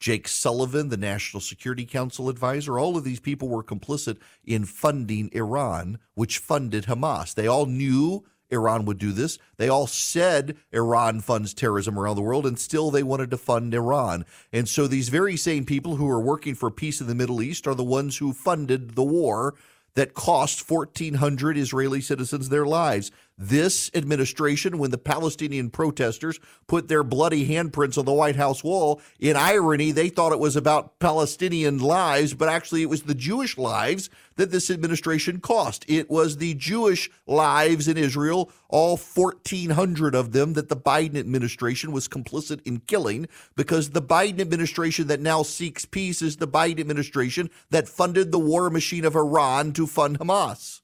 Jake 0.00 0.28
Sullivan, 0.28 0.88
the 0.88 0.96
National 0.96 1.40
Security 1.40 1.84
Council 1.84 2.28
advisor, 2.28 2.78
all 2.78 2.96
of 2.96 3.04
these 3.04 3.20
people 3.20 3.48
were 3.48 3.64
complicit 3.64 4.18
in 4.44 4.64
funding 4.64 5.28
Iran, 5.32 5.98
which 6.14 6.38
funded 6.38 6.84
Hamas. 6.84 7.34
They 7.34 7.46
all 7.46 7.66
knew 7.66 8.24
Iran 8.50 8.84
would 8.84 8.98
do 8.98 9.12
this. 9.12 9.38
They 9.56 9.68
all 9.68 9.86
said 9.86 10.56
Iran 10.72 11.20
funds 11.20 11.54
terrorism 11.54 11.98
around 11.98 12.16
the 12.16 12.22
world, 12.22 12.46
and 12.46 12.58
still 12.58 12.90
they 12.90 13.02
wanted 13.02 13.30
to 13.30 13.36
fund 13.36 13.74
Iran. 13.74 14.24
And 14.52 14.68
so 14.68 14.86
these 14.86 15.08
very 15.08 15.36
same 15.36 15.64
people 15.64 15.96
who 15.96 16.08
are 16.08 16.20
working 16.20 16.54
for 16.54 16.70
peace 16.70 17.00
in 17.00 17.06
the 17.06 17.14
Middle 17.14 17.42
East 17.42 17.66
are 17.66 17.74
the 17.74 17.84
ones 17.84 18.18
who 18.18 18.32
funded 18.32 18.94
the 18.94 19.04
war 19.04 19.54
that 19.94 20.14
cost 20.14 20.70
1,400 20.70 21.58
Israeli 21.58 22.00
citizens 22.00 22.48
their 22.48 22.66
lives. 22.66 23.10
This 23.40 23.88
administration, 23.94 24.78
when 24.78 24.90
the 24.90 24.98
Palestinian 24.98 25.70
protesters 25.70 26.40
put 26.66 26.88
their 26.88 27.04
bloody 27.04 27.48
handprints 27.48 27.96
on 27.96 28.04
the 28.04 28.12
White 28.12 28.34
House 28.34 28.64
wall, 28.64 29.00
in 29.20 29.36
irony, 29.36 29.92
they 29.92 30.08
thought 30.08 30.32
it 30.32 30.40
was 30.40 30.56
about 30.56 30.98
Palestinian 30.98 31.78
lives, 31.78 32.34
but 32.34 32.48
actually 32.48 32.82
it 32.82 32.90
was 32.90 33.02
the 33.02 33.14
Jewish 33.14 33.56
lives 33.56 34.10
that 34.34 34.50
this 34.50 34.72
administration 34.72 35.38
cost. 35.38 35.84
It 35.86 36.10
was 36.10 36.38
the 36.38 36.54
Jewish 36.54 37.08
lives 37.28 37.86
in 37.86 37.96
Israel, 37.96 38.50
all 38.68 38.96
1,400 38.96 40.16
of 40.16 40.32
them, 40.32 40.54
that 40.54 40.68
the 40.68 40.76
Biden 40.76 41.16
administration 41.16 41.92
was 41.92 42.08
complicit 42.08 42.60
in 42.66 42.80
killing 42.80 43.28
because 43.54 43.90
the 43.90 44.02
Biden 44.02 44.40
administration 44.40 45.06
that 45.06 45.20
now 45.20 45.44
seeks 45.44 45.84
peace 45.84 46.22
is 46.22 46.38
the 46.38 46.48
Biden 46.48 46.80
administration 46.80 47.50
that 47.70 47.88
funded 47.88 48.32
the 48.32 48.38
war 48.40 48.68
machine 48.68 49.04
of 49.04 49.14
Iran 49.14 49.72
to 49.74 49.86
fund 49.86 50.18
Hamas. 50.18 50.80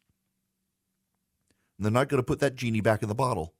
They're 1.78 1.90
not 1.90 2.08
going 2.08 2.18
to 2.22 2.26
put 2.26 2.40
that 2.40 2.54
genie 2.54 2.80
back 2.80 3.02
in 3.02 3.08
the 3.08 3.14
bottle. 3.14 3.54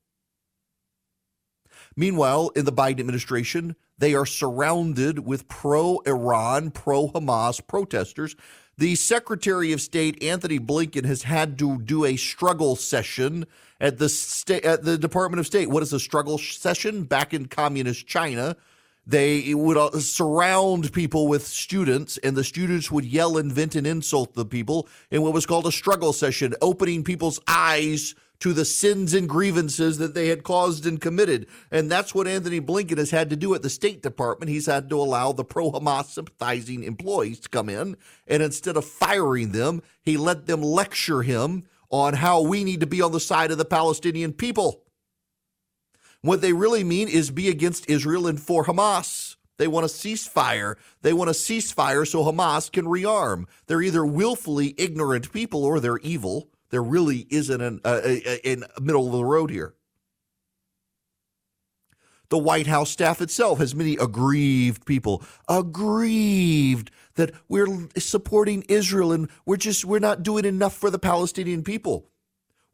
Meanwhile, 1.97 2.51
in 2.57 2.65
the 2.65 2.73
Biden 2.73 3.01
administration, 3.01 3.77
they 3.99 4.15
are 4.15 4.27
surrounded 4.27 5.21
with 5.21 5.49
pro 5.49 5.99
Iran, 6.07 6.71
pro 6.71 7.09
Hamas 7.09 7.65
protesters. 7.67 8.37
The 8.77 8.97
Secretary 8.97 9.73
of 9.73 9.81
State, 9.81 10.23
Antony 10.23 10.59
Blinken, 10.59 11.05
has 11.05 11.23
had 11.23 11.59
to 11.61 11.81
do 11.81 12.05
a 12.05 12.17
struggle 12.17 12.75
session 12.75 13.47
at 13.81 13.99
the, 13.99 14.09
sta- 14.09 14.65
at 14.65 14.85
the 14.85 14.99
Department 14.99 15.39
of 15.39 15.47
State. 15.47 15.71
What 15.71 15.83
is 15.83 15.93
a 15.93 16.01
struggle 16.01 16.39
session? 16.39 17.05
Back 17.05 17.33
in 17.33 17.47
communist 17.47 18.07
China, 18.07 18.57
they 19.07 19.55
would 19.55 19.77
uh, 19.77 19.91
surround 19.99 20.93
people 20.93 21.29
with 21.29 21.47
students, 21.47 22.17
and 22.19 22.37
the 22.37 22.45
students 22.45 22.91
would 22.91 23.05
yell, 23.05 23.37
invent, 23.37 23.75
and 23.75 23.87
insult 23.87 24.35
the 24.35 24.47
people 24.47 24.89
in 25.11 25.23
what 25.23 25.35
was 25.35 25.47
called 25.47 25.67
a 25.67 25.73
struggle 25.73 26.13
session, 26.13 26.55
opening 26.63 27.05
people's 27.05 27.39
eyes 27.47 28.15
to 28.41 28.53
the 28.53 28.65
sins 28.65 29.15
and 29.15 29.29
grievances 29.29 29.99
that 29.99 30.15
they 30.15 30.29
had 30.29 30.43
caused 30.43 30.87
and 30.87 31.01
committed. 31.01 31.47
And 31.71 31.91
that's 31.91 32.15
what 32.15 32.27
Antony 32.27 32.61
Blinken 32.61 32.99
has 32.99 33.11
had 33.11 33.31
to 33.31 33.37
do 33.37 33.55
at 33.55 33.63
the 33.63 33.71
State 33.71 34.03
Department. 34.03 34.51
He's 34.51 34.67
had 34.67 34.91
to 34.91 35.01
allow 35.01 35.33
the 35.33 35.45
pro 35.45 35.71
Hamas 35.71 36.07
sympathizing 36.07 36.85
employees 36.85 37.41
to 37.41 37.49
come 37.49 37.69
in, 37.69 37.97
and 38.27 38.43
instead 38.43 38.77
of 38.77 38.85
firing 38.85 39.53
them, 39.53 39.83
he 40.03 40.17
let 40.17 40.47
them 40.47 40.63
lecture 40.63 41.23
him 41.23 41.65
on 41.91 42.15
how 42.15 42.41
we 42.41 42.65
need 42.65 42.81
to 42.81 42.87
be 42.87 43.01
on 43.01 43.13
the 43.13 43.21
side 43.21 43.51
of 43.51 43.59
the 43.59 43.65
Palestinian 43.65 44.33
people. 44.33 44.84
What 46.25 46.41
they 46.41 46.55
really 46.55 46.85
mean 46.85 47.09
is 47.09 47.31
be 47.31 47.51
against 47.51 47.91
Israel 47.91 48.27
and 48.27 48.41
for 48.41 48.65
Hamas. 48.65 49.37
They 49.59 49.69
want 49.69 49.85
a 49.85 49.91
ceasefire. 49.91 50.77
They 51.03 51.13
want 51.13 51.29
a 51.29 51.35
ceasefire 51.35 52.09
so 52.09 52.25
Hamas 52.25 52.73
can 52.73 52.87
rearm. 52.87 53.45
They're 53.67 53.83
either 53.83 54.07
willfully 54.07 54.75
ignorant 54.79 55.31
people 55.35 55.67
or 55.67 55.81
they're 55.81 55.99
evil. 55.99 56.49
There 56.71 56.83
really 56.83 57.27
isn't 57.29 57.61
an 57.61 57.79
a 57.85 58.81
middle 58.81 59.05
of 59.05 59.13
the 59.13 59.23
road 59.23 59.51
here. 59.51 59.75
The 62.31 62.39
White 62.39 62.69
House 62.69 62.89
staff 62.89 63.21
itself 63.21 63.59
has 63.59 63.75
many 63.75 63.99
aggrieved 63.99 64.87
people, 64.87 65.23
aggrieved 65.47 66.91
that 67.17 67.33
we're 67.51 67.89
supporting 67.99 68.63
Israel 68.63 69.13
and 69.13 69.29
we're 69.45 69.59
just 69.59 69.85
we're 69.85 69.99
not 69.99 70.23
doing 70.23 70.47
enough 70.47 70.75
for 70.75 70.89
the 70.89 70.99
Palestinian 70.99 71.63
people. 71.63 72.09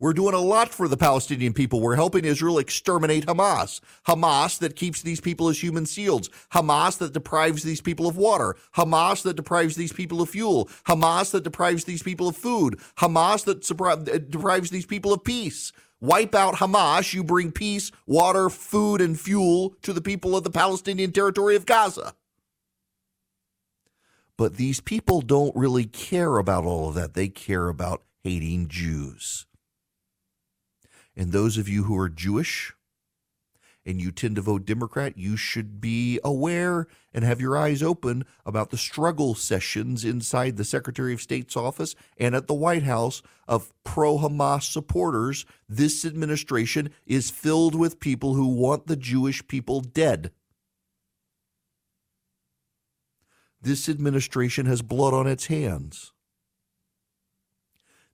We're 0.00 0.14
doing 0.14 0.33
a 0.33 0.40
lot 0.40 0.71
for 0.71 0.88
the 0.88 0.97
Palestinian 0.97 1.52
people. 1.52 1.83
We're 1.83 1.95
helping 1.95 2.25
Israel 2.25 2.59
exterminate 2.59 3.26
Hamas. 3.26 3.80
Hamas 4.09 4.59
that 4.61 4.75
keeps 4.75 5.02
these 5.02 5.21
people 5.21 5.49
as 5.49 5.62
human 5.62 5.85
shields. 5.85 6.30
Hamas 6.54 6.97
that 6.99 7.12
deprives 7.12 7.64
these 7.64 7.83
people 7.83 8.09
of 8.09 8.16
water. 8.16 8.57
Hamas 8.75 9.23
that 9.25 9.37
deprives 9.37 9.76
these 9.76 9.92
people 9.92 10.23
of 10.23 10.30
fuel. 10.30 10.71
Hamas 10.87 11.33
that 11.33 11.45
deprives 11.45 11.85
these 11.85 12.02
people 12.02 12.28
of 12.28 12.37
food. 12.37 12.80
Hamas 12.97 13.45
that 13.45 13.71
uh, 14.09 14.19
deprives 14.30 14.71
these 14.71 14.87
people 14.87 15.12
of 15.12 15.23
peace. 15.23 15.71
Wipe 16.00 16.35
out 16.35 16.54
Hamas, 16.54 17.12
you 17.12 17.23
bring 17.23 17.52
peace, 17.52 17.92
water, 18.07 18.49
food, 18.49 19.02
and 19.02 19.21
fuel 19.21 19.75
to 19.83 19.92
the 19.92 20.00
people 20.00 20.35
of 20.35 20.45
the 20.45 20.50
Palestinian 20.50 21.12
territory 21.12 21.57
of 21.57 21.66
Gaza. 21.66 22.14
But 24.38 24.57
these 24.57 24.80
people 24.80 25.21
don't 25.21 25.54
really 25.54 25.85
care 25.85 26.38
about 26.38 26.64
all 26.64 26.88
of 26.88 26.95
that. 26.95 27.12
They 27.12 27.28
care 27.28 27.69
about 27.69 28.02
hating 28.25 28.69
Jews. 28.69 29.45
And 31.17 31.33
those 31.33 31.59
of 31.59 31.69
you 31.69 31.85
who 31.85 31.99
are 31.99 32.09
Jewish 32.09 32.75
and 33.85 34.00
you 34.00 34.12
tend 34.12 34.37
to 34.37 34.43
vote 34.43 34.67
Democrat, 34.67 35.17
you 35.17 35.37
should 35.37 35.81
be 35.81 36.21
aware 36.23 36.87
and 37.12 37.25
have 37.25 37.40
your 37.40 37.57
eyes 37.57 37.83
open 37.83 38.25
about 38.45 38.71
the 38.71 38.76
struggle 38.76 39.35
sessions 39.35 40.05
inside 40.05 40.57
the 40.57 40.64
Secretary 40.64 41.12
of 41.12 41.21
State's 41.21 41.57
office 41.57 41.95
and 42.19 42.35
at 42.35 42.47
the 42.47 42.55
White 42.55 42.83
House 42.83 43.23
of 43.49 43.73
pro 43.85 44.19
Hamas 44.19 44.71
supporters. 44.71 45.47
This 45.69 46.05
administration 46.05 46.90
is 47.07 47.31
filled 47.31 47.75
with 47.75 48.00
people 48.00 48.35
who 48.35 48.49
want 48.49 48.87
the 48.87 48.97
Jewish 48.97 49.47
people 49.49 49.81
dead. 49.81 50.31
This 53.62 53.88
administration 53.88 54.67
has 54.67 54.83
blood 54.83 55.12
on 55.12 55.26
its 55.26 55.47
hands 55.47 56.12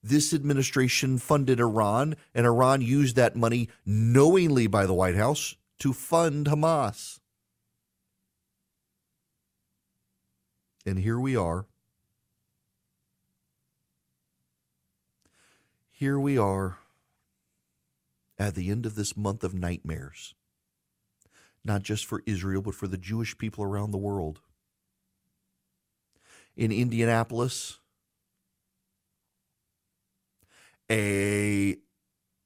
this 0.08 0.32
administration 0.32 1.18
funded 1.18 1.60
Iran, 1.60 2.16
and 2.34 2.46
Iran 2.46 2.80
used 2.82 3.16
that 3.16 3.36
money 3.36 3.68
knowingly 3.84 4.66
by 4.66 4.86
the 4.86 4.94
White 4.94 5.16
House 5.16 5.56
to 5.80 5.92
fund 5.92 6.46
Hamas. 6.46 7.20
And 10.84 10.98
here 10.98 11.18
we 11.18 11.36
are. 11.36 11.66
Here 15.90 16.20
we 16.20 16.38
are 16.38 16.78
at 18.38 18.54
the 18.54 18.70
end 18.70 18.86
of 18.86 18.94
this 18.94 19.16
month 19.16 19.42
of 19.42 19.54
nightmares, 19.54 20.34
not 21.64 21.82
just 21.82 22.04
for 22.04 22.22
Israel, 22.26 22.62
but 22.62 22.74
for 22.74 22.86
the 22.86 22.98
Jewish 22.98 23.38
people 23.38 23.64
around 23.64 23.90
the 23.90 23.98
world. 23.98 24.40
In 26.54 26.70
Indianapolis, 26.70 27.78
a 30.90 31.76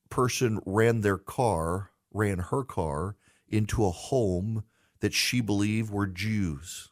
person 0.08 0.60
ran 0.66 1.00
their 1.00 1.18
car, 1.18 1.90
ran 2.12 2.38
her 2.38 2.64
car 2.64 3.16
into 3.48 3.84
a 3.84 3.90
home 3.90 4.64
that 5.00 5.14
she 5.14 5.40
believed 5.40 5.90
were 5.90 6.06
Jews. 6.06 6.90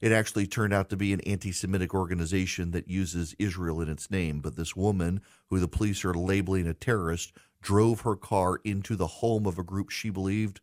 It 0.00 0.10
actually 0.10 0.48
turned 0.48 0.74
out 0.74 0.90
to 0.90 0.96
be 0.96 1.12
an 1.12 1.20
anti 1.20 1.52
Semitic 1.52 1.94
organization 1.94 2.72
that 2.72 2.88
uses 2.88 3.36
Israel 3.38 3.80
in 3.80 3.88
its 3.88 4.10
name. 4.10 4.40
But 4.40 4.56
this 4.56 4.74
woman, 4.74 5.20
who 5.48 5.60
the 5.60 5.68
police 5.68 6.04
are 6.04 6.12
labeling 6.12 6.66
a 6.66 6.74
terrorist, 6.74 7.32
drove 7.60 8.00
her 8.00 8.16
car 8.16 8.58
into 8.64 8.96
the 8.96 9.06
home 9.06 9.46
of 9.46 9.58
a 9.58 9.62
group 9.62 9.90
she 9.90 10.10
believed 10.10 10.60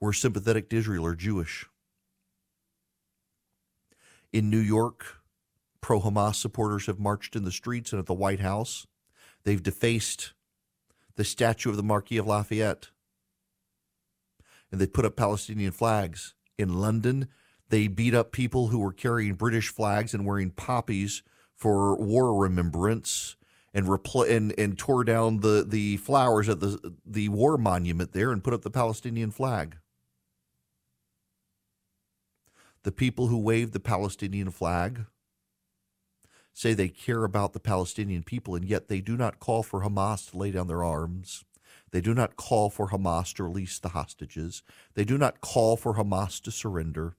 were 0.00 0.12
sympathetic 0.12 0.68
to 0.70 0.76
Israel 0.76 1.06
or 1.06 1.14
Jewish. 1.14 1.66
In 4.32 4.50
New 4.50 4.58
York, 4.58 5.22
pro 5.84 6.00
Hamas 6.00 6.36
supporters 6.36 6.86
have 6.86 6.98
marched 6.98 7.36
in 7.36 7.44
the 7.44 7.52
streets 7.52 7.92
and 7.92 8.00
at 8.00 8.06
the 8.06 8.14
White 8.14 8.40
House. 8.40 8.86
They've 9.44 9.62
defaced 9.62 10.32
the 11.16 11.24
statue 11.24 11.68
of 11.68 11.76
the 11.76 11.82
Marquis 11.82 12.16
of 12.16 12.26
Lafayette. 12.26 12.88
And 14.72 14.80
they 14.80 14.86
put 14.86 15.04
up 15.04 15.14
Palestinian 15.14 15.72
flags. 15.72 16.34
In 16.56 16.80
London, 16.80 17.28
they 17.68 17.86
beat 17.86 18.14
up 18.14 18.32
people 18.32 18.68
who 18.68 18.78
were 18.78 18.94
carrying 18.94 19.34
British 19.34 19.68
flags 19.68 20.14
and 20.14 20.24
wearing 20.24 20.52
poppies 20.52 21.22
for 21.54 21.94
war 21.96 22.34
remembrance 22.34 23.36
and 23.74 23.86
repl- 23.86 24.34
and, 24.34 24.58
and 24.58 24.78
tore 24.78 25.04
down 25.04 25.40
the, 25.40 25.66
the 25.68 25.98
flowers 25.98 26.48
at 26.48 26.60
the 26.60 26.94
the 27.04 27.28
war 27.28 27.58
monument 27.58 28.12
there 28.12 28.32
and 28.32 28.42
put 28.42 28.54
up 28.54 28.62
the 28.62 28.70
Palestinian 28.70 29.30
flag. 29.30 29.76
The 32.84 32.92
people 32.92 33.26
who 33.26 33.38
waved 33.38 33.74
the 33.74 33.80
Palestinian 33.80 34.50
flag 34.50 35.04
say 36.54 36.72
they 36.72 36.88
care 36.88 37.24
about 37.24 37.52
the 37.52 37.60
Palestinian 37.60 38.22
people, 38.22 38.54
and 38.54 38.64
yet 38.64 38.88
they 38.88 39.00
do 39.00 39.16
not 39.16 39.40
call 39.40 39.62
for 39.62 39.82
Hamas 39.82 40.30
to 40.30 40.38
lay 40.38 40.52
down 40.52 40.68
their 40.68 40.84
arms. 40.84 41.44
They 41.90 42.00
do 42.00 42.14
not 42.14 42.36
call 42.36 42.70
for 42.70 42.88
Hamas 42.88 43.34
to 43.34 43.44
release 43.44 43.78
the 43.78 43.90
hostages. 43.90 44.62
They 44.94 45.04
do 45.04 45.18
not 45.18 45.40
call 45.40 45.76
for 45.76 45.94
Hamas 45.94 46.40
to 46.42 46.50
surrender. 46.50 47.16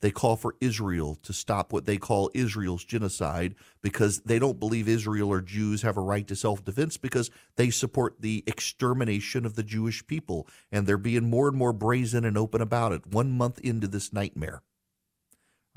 They 0.00 0.10
call 0.10 0.36
for 0.36 0.56
Israel 0.60 1.16
to 1.22 1.32
stop 1.32 1.72
what 1.72 1.86
they 1.86 1.96
call 1.96 2.30
Israel's 2.34 2.84
genocide 2.84 3.54
because 3.82 4.20
they 4.20 4.40
don't 4.40 4.58
believe 4.58 4.88
Israel 4.88 5.28
or 5.28 5.40
Jews 5.40 5.82
have 5.82 5.96
a 5.96 6.00
right 6.02 6.26
to 6.26 6.34
self 6.34 6.64
defense 6.64 6.96
because 6.96 7.30
they 7.54 7.70
support 7.70 8.20
the 8.20 8.42
extermination 8.46 9.46
of 9.46 9.54
the 9.54 9.62
Jewish 9.62 10.04
people. 10.06 10.48
And 10.72 10.86
they're 10.86 10.98
being 10.98 11.30
more 11.30 11.46
and 11.46 11.56
more 11.56 11.72
brazen 11.72 12.24
and 12.24 12.36
open 12.36 12.60
about 12.60 12.90
it 12.92 13.06
one 13.06 13.30
month 13.30 13.60
into 13.60 13.86
this 13.86 14.12
nightmare. 14.12 14.62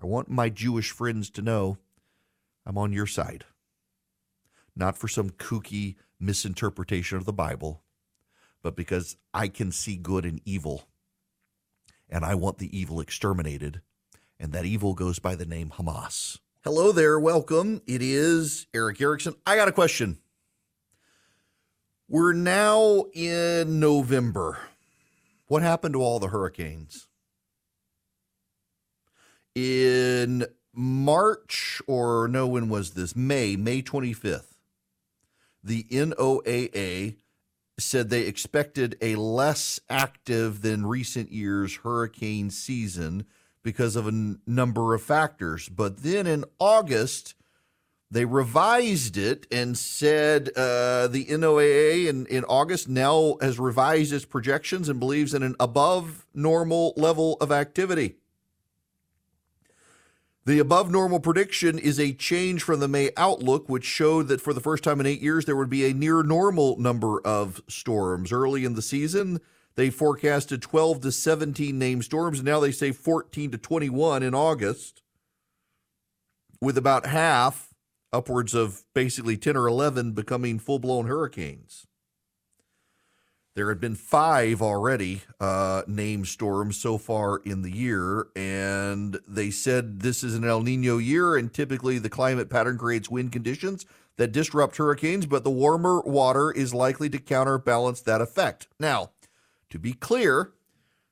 I 0.02 0.08
want 0.08 0.30
my 0.30 0.50
Jewish 0.50 0.92
friends 0.92 1.30
to 1.32 1.42
know 1.44 1.78
I'm 2.66 2.78
on 2.78 2.94
your 2.94 3.08
side. 3.08 3.46
Not 4.76 4.98
for 4.98 5.08
some 5.08 5.30
kooky 5.30 5.96
misinterpretation 6.20 7.18
of 7.18 7.26
the 7.26 7.34
Bible, 7.34 7.84
but 8.62 8.76
because 8.76 9.18
I 9.34 9.48
can 9.48 9.72
see 9.72 9.96
good 9.96 10.26
and 10.26 10.42
evil. 10.46 10.88
And 12.10 12.26
I 12.26 12.36
want 12.36 12.58
the 12.58 12.78
evil 12.78 13.00
exterminated. 13.00 13.82
And 14.40 14.52
that 14.52 14.66
evil 14.66 14.94
goes 14.94 15.20
by 15.20 15.36
the 15.36 15.46
name 15.46 15.72
Hamas. 15.78 16.40
Hello 16.64 16.92
there. 16.92 17.20
Welcome. 17.20 17.82
It 17.88 18.02
is 18.02 18.68
Erick 18.74 19.00
Erickson. 19.00 19.36
I 19.46 19.56
got 19.56 19.68
a 19.68 19.72
question. 19.72 20.18
We're 22.08 22.34
now 22.34 23.06
in 23.14 23.80
November. 23.80 24.60
What 25.48 25.62
happened 25.62 25.94
to 25.94 26.02
all 26.02 26.20
the 26.20 26.28
hurricanes? 26.28 27.08
In 29.54 30.46
March, 30.76 31.82
or 31.88 32.28
no, 32.28 32.48
when 32.48 32.70
was 32.70 32.92
this? 32.92 33.16
May, 33.16 33.56
May 33.56 33.82
25th, 33.82 34.56
the 35.64 35.84
NOAA 35.86 37.16
said 37.78 38.10
they 38.10 38.22
expected 38.22 38.98
a 39.02 39.16
less 39.16 39.80
active 39.90 40.62
than 40.62 40.86
recent 40.86 41.32
years 41.32 41.78
hurricane 41.78 42.50
season 42.50 43.26
because 43.64 43.96
of 43.96 44.06
a 44.06 44.10
n- 44.10 44.40
number 44.46 44.94
of 44.94 45.02
factors. 45.02 45.68
But 45.68 45.98
then 45.98 46.28
in 46.28 46.46
August, 46.60 47.34
they 48.10 48.24
revised 48.24 49.18
it 49.18 49.48
and 49.52 49.78
said 49.78 50.50
uh, 50.56 51.08
the 51.08 51.26
NOAA 51.26 52.08
in, 52.08 52.26
in 52.28 52.46
August 52.46 52.88
now 52.88 53.36
has 53.42 53.60
revised 53.60 54.14
its 54.14 54.26
projections 54.26 54.88
and 54.88 55.00
believes 55.00 55.34
in 55.34 55.44
an 55.44 55.56
above 55.60 56.26
normal 56.34 56.94
level 56.96 57.36
of 57.42 57.52
activity. 57.52 58.16
The 60.46 60.60
above 60.60 60.92
normal 60.92 61.20
prediction 61.20 61.80
is 61.80 62.00
a 62.00 62.14
change 62.14 62.62
from 62.62 62.80
the 62.80 62.88
May 62.88 63.10
outlook, 63.18 63.68
which 63.68 63.84
showed 63.84 64.28
that 64.28 64.42
for 64.42 64.54
the 64.54 64.60
first 64.60 64.84
time 64.84 65.00
in 65.00 65.08
eight 65.08 65.22
years, 65.22 65.46
there 65.46 65.56
would 65.56 65.72
be 65.72 65.86
a 65.86 65.94
near 65.94 66.22
normal 66.22 66.78
number 66.78 67.20
of 67.22 67.64
storms. 67.68 68.32
Early 68.32 68.64
in 68.64 68.76
the 68.76 68.84
season, 68.84 69.42
they 69.74 69.90
forecasted 69.90 70.62
12 70.62 71.02
to 71.02 71.12
17 71.12 71.80
named 71.80 72.06
storms, 72.06 72.38
and 72.38 72.46
now 72.46 72.60
they 72.60 72.72
say 72.72 72.92
14 72.92 73.52
to 73.52 73.58
21 73.58 74.22
in 74.22 74.36
August, 74.36 75.02
with 76.62 76.78
about 76.78 77.08
half, 77.08 77.74
upwards 78.14 78.54
of 78.54 78.84
basically 78.94 79.38
10 79.38 79.58
or 79.58 79.68
11, 79.68 80.12
becoming 80.12 80.60
full 80.60 80.78
blown 80.78 81.08
hurricanes. 81.08 81.88
There 83.56 83.70
had 83.70 83.80
been 83.80 83.96
five 83.96 84.62
already 84.62 85.22
uh, 85.40 85.84
named 85.88 86.28
storms 86.28 86.76
so 86.76 86.98
far 86.98 87.38
in 87.38 87.62
the 87.62 87.72
year, 87.72 88.28
and 88.36 89.18
they 89.26 89.50
said 89.50 90.02
this 90.02 90.26
is 90.26 90.36
an 90.36 90.44
El 90.44 90.62
Nino 90.62 90.98
year, 90.98 91.38
and 91.38 91.54
typically 91.54 91.98
the 91.98 92.10
climate 92.10 92.50
pattern 92.50 92.78
creates 92.78 93.10
wind 93.10 93.32
conditions 93.32 93.86
that 94.18 94.34
disrupt 94.34 94.76
hurricanes, 94.76 95.26
but 95.26 95.46
the 95.46 95.50
warmer 95.50 96.02
water 96.02 96.52
is 96.52 96.74
likely 96.74 97.10
to 97.10 97.18
counterbalance 97.18 98.02
that 98.02 98.20
effect. 98.20 98.68
Now, 98.78 99.12
to 99.70 99.80
be 99.80 99.94
clear, 99.94 100.52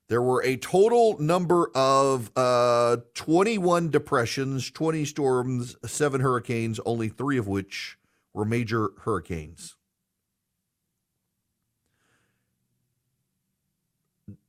there 0.09 0.21
were 0.21 0.43
a 0.43 0.57
total 0.57 1.17
number 1.21 1.71
of 1.73 2.29
uh, 2.35 2.97
21 3.13 3.89
depressions, 3.89 4.69
20 4.69 5.05
storms, 5.05 5.77
seven 5.85 6.19
hurricanes, 6.19 6.81
only 6.85 7.07
three 7.07 7.37
of 7.37 7.47
which 7.47 7.97
were 8.33 8.43
major 8.43 8.89
hurricanes. 9.03 9.77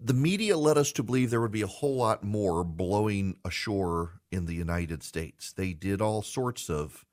The 0.05 0.13
media 0.13 0.59
led 0.59 0.77
us 0.77 0.93
to 0.93 1.03
believe 1.03 1.31
there 1.31 1.41
would 1.41 1.51
be 1.51 1.63
a 1.63 1.67
whole 1.67 1.97
lot 1.97 2.23
more 2.23 2.63
blowing 2.63 3.37
ashore 3.43 4.21
in 4.31 4.45
the 4.45 4.53
United 4.53 5.03
States. 5.03 5.51
They 5.51 5.73
did 5.73 6.03
all 6.03 6.21
sorts 6.21 6.69
of 6.69 7.07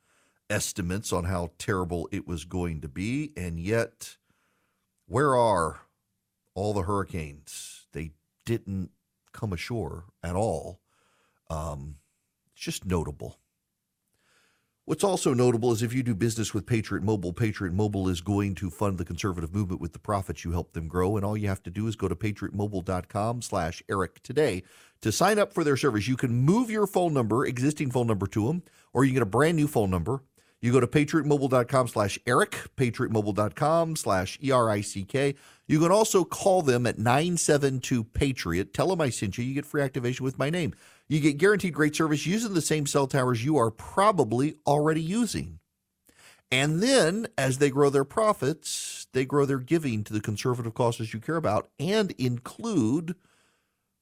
estimates 0.49 1.13
on 1.13 1.23
how 1.23 1.51
terrible 1.57 2.09
it 2.11 2.27
was 2.27 2.43
going 2.43 2.81
to 2.81 2.89
be, 2.89 3.31
and 3.37 3.57
yet, 3.61 4.17
where 5.07 5.37
are 5.37 5.83
all 6.53 6.73
the 6.73 6.81
hurricanes. 6.81 7.87
They 7.93 8.11
didn't 8.45 8.89
come 9.31 9.53
ashore 9.53 10.07
at 10.21 10.35
all. 10.35 10.81
Um, 11.49 11.95
it's 12.53 12.65
just 12.65 12.83
notable. 12.83 13.37
What's 14.85 15.03
also 15.03 15.33
notable 15.35 15.71
is 15.71 15.83
if 15.83 15.93
you 15.93 16.01
do 16.01 16.15
business 16.15 16.55
with 16.55 16.65
Patriot 16.65 17.03
Mobile, 17.03 17.33
Patriot 17.33 17.71
Mobile 17.71 18.09
is 18.09 18.19
going 18.19 18.55
to 18.55 18.71
fund 18.71 18.97
the 18.97 19.05
conservative 19.05 19.53
movement 19.53 19.79
with 19.79 19.93
the 19.93 19.99
profits 19.99 20.43
you 20.43 20.51
help 20.51 20.73
them 20.73 20.87
grow. 20.87 21.15
And 21.17 21.25
all 21.25 21.37
you 21.37 21.47
have 21.47 21.61
to 21.63 21.69
do 21.69 21.85
is 21.87 21.95
go 21.95 22.07
to 22.07 22.15
patriotmobile.com 22.15 23.43
slash 23.43 23.83
Erick 23.89 24.23
today 24.23 24.63
to 25.01 25.11
sign 25.11 25.37
up 25.37 25.53
for 25.53 25.63
their 25.63 25.77
service. 25.77 26.07
You 26.07 26.17
can 26.17 26.33
move 26.33 26.71
your 26.71 26.87
phone 26.87 27.13
number, 27.13 27.45
existing 27.45 27.91
phone 27.91 28.07
number 28.07 28.25
to 28.27 28.47
them, 28.47 28.63
or 28.91 29.05
you 29.05 29.13
get 29.13 29.21
a 29.21 29.27
brand 29.27 29.55
new 29.55 29.67
phone 29.67 29.91
number 29.91 30.23
you 30.61 30.71
go 30.71 30.79
to 30.79 30.87
patriotmobile.com 30.87 31.87
slash 31.87 32.19
Erick, 32.27 32.55
patriotmobile.com 32.77 33.95
slash 33.95 34.37
E-R-I-C-K. 34.43 35.35
You 35.71 35.79
can 35.79 35.89
also 35.89 36.25
call 36.25 36.63
them 36.63 36.85
at 36.85 36.97
972-PATRIOT. 36.97 38.73
Tell 38.73 38.89
them 38.89 38.99
I 38.99 39.09
sent 39.09 39.37
you. 39.37 39.45
You 39.45 39.53
get 39.53 39.65
free 39.65 39.81
activation 39.81 40.25
with 40.25 40.37
my 40.37 40.49
name. 40.49 40.75
You 41.07 41.21
get 41.21 41.37
guaranteed 41.37 41.73
great 41.73 41.95
service 41.95 42.25
using 42.25 42.53
the 42.53 42.61
same 42.61 42.85
cell 42.85 43.07
towers 43.07 43.45
you 43.45 43.55
are 43.55 43.71
probably 43.71 44.55
already 44.67 45.01
using. 45.01 45.59
And 46.51 46.83
then 46.83 47.27
as 47.37 47.59
they 47.59 47.69
grow 47.69 47.89
their 47.89 48.03
profits, 48.03 49.07
they 49.13 49.23
grow 49.23 49.45
their 49.45 49.59
giving 49.59 50.03
to 50.03 50.11
the 50.11 50.19
conservative 50.19 50.73
causes 50.73 51.13
you 51.13 51.21
care 51.21 51.37
about 51.37 51.69
and 51.79 52.11
include 52.17 53.15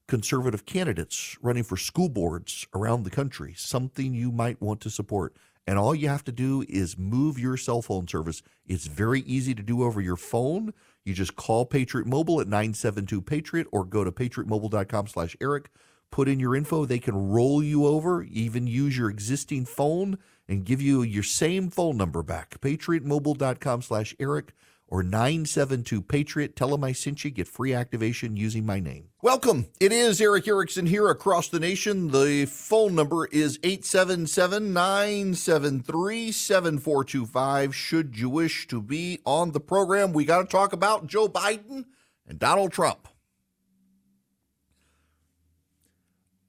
conservative 0.08 0.66
candidates 0.66 1.38
running 1.40 1.62
for 1.62 1.76
school 1.76 2.08
boards 2.08 2.66
around 2.74 3.04
the 3.04 3.10
country, 3.10 3.54
something 3.56 4.12
you 4.12 4.32
might 4.32 4.60
want 4.60 4.80
to 4.80 4.90
support. 4.90 5.36
And 5.68 5.78
all 5.78 5.94
you 5.94 6.08
have 6.08 6.24
to 6.24 6.32
do 6.32 6.64
is 6.68 6.98
move 6.98 7.38
your 7.38 7.56
cell 7.56 7.80
phone 7.80 8.08
service. 8.08 8.42
It's 8.66 8.88
very 8.88 9.20
easy 9.20 9.54
to 9.54 9.62
do 9.62 9.84
over 9.84 10.00
your 10.00 10.16
phone. 10.16 10.74
You 11.04 11.14
just 11.14 11.36
call 11.36 11.66
Patriot 11.66 12.06
Mobile 12.06 12.40
at 12.40 12.46
972 12.46 13.22
Patriot 13.22 13.66
or 13.72 13.84
go 13.84 14.04
to 14.04 14.12
patriotmobile.com 14.12 15.06
slash 15.06 15.36
Erick. 15.40 15.70
Put 16.10 16.28
in 16.28 16.40
your 16.40 16.56
info. 16.56 16.84
They 16.84 16.98
can 16.98 17.30
roll 17.30 17.62
you 17.62 17.86
over, 17.86 18.22
even 18.24 18.66
use 18.66 18.98
your 18.98 19.08
existing 19.08 19.64
phone 19.64 20.18
and 20.48 20.64
give 20.64 20.82
you 20.82 21.02
your 21.02 21.22
same 21.22 21.70
phone 21.70 21.96
number 21.96 22.22
back. 22.22 22.60
Patriotmobile.com 22.60 23.82
slash 23.82 24.14
Erick 24.18 24.52
or 24.90 25.02
972 25.04 26.02
Patriot. 26.02 26.56
Tell 26.56 26.68
them 26.68 26.84
I 26.84 26.92
sent 26.92 27.24
you. 27.24 27.30
Get 27.30 27.48
free 27.48 27.72
activation 27.72 28.36
using 28.36 28.66
my 28.66 28.80
name. 28.80 29.08
Welcome. 29.22 29.66
It 29.78 29.92
is 29.92 30.20
Erick 30.20 30.48
Erickson 30.48 30.86
here 30.86 31.08
across 31.08 31.48
the 31.48 31.60
nation. 31.60 32.10
The 32.10 32.46
phone 32.46 32.96
number 32.96 33.26
is 33.26 33.58
877 33.62 34.72
973 34.72 36.32
7425. 36.32 37.74
Should 37.74 38.18
you 38.18 38.28
wish 38.28 38.66
to 38.68 38.82
be 38.82 39.20
on 39.24 39.52
the 39.52 39.60
program, 39.60 40.12
we 40.12 40.24
got 40.24 40.42
to 40.42 40.48
talk 40.48 40.72
about 40.72 41.06
Joe 41.06 41.28
Biden 41.28 41.84
and 42.26 42.38
Donald 42.38 42.72
Trump. 42.72 43.06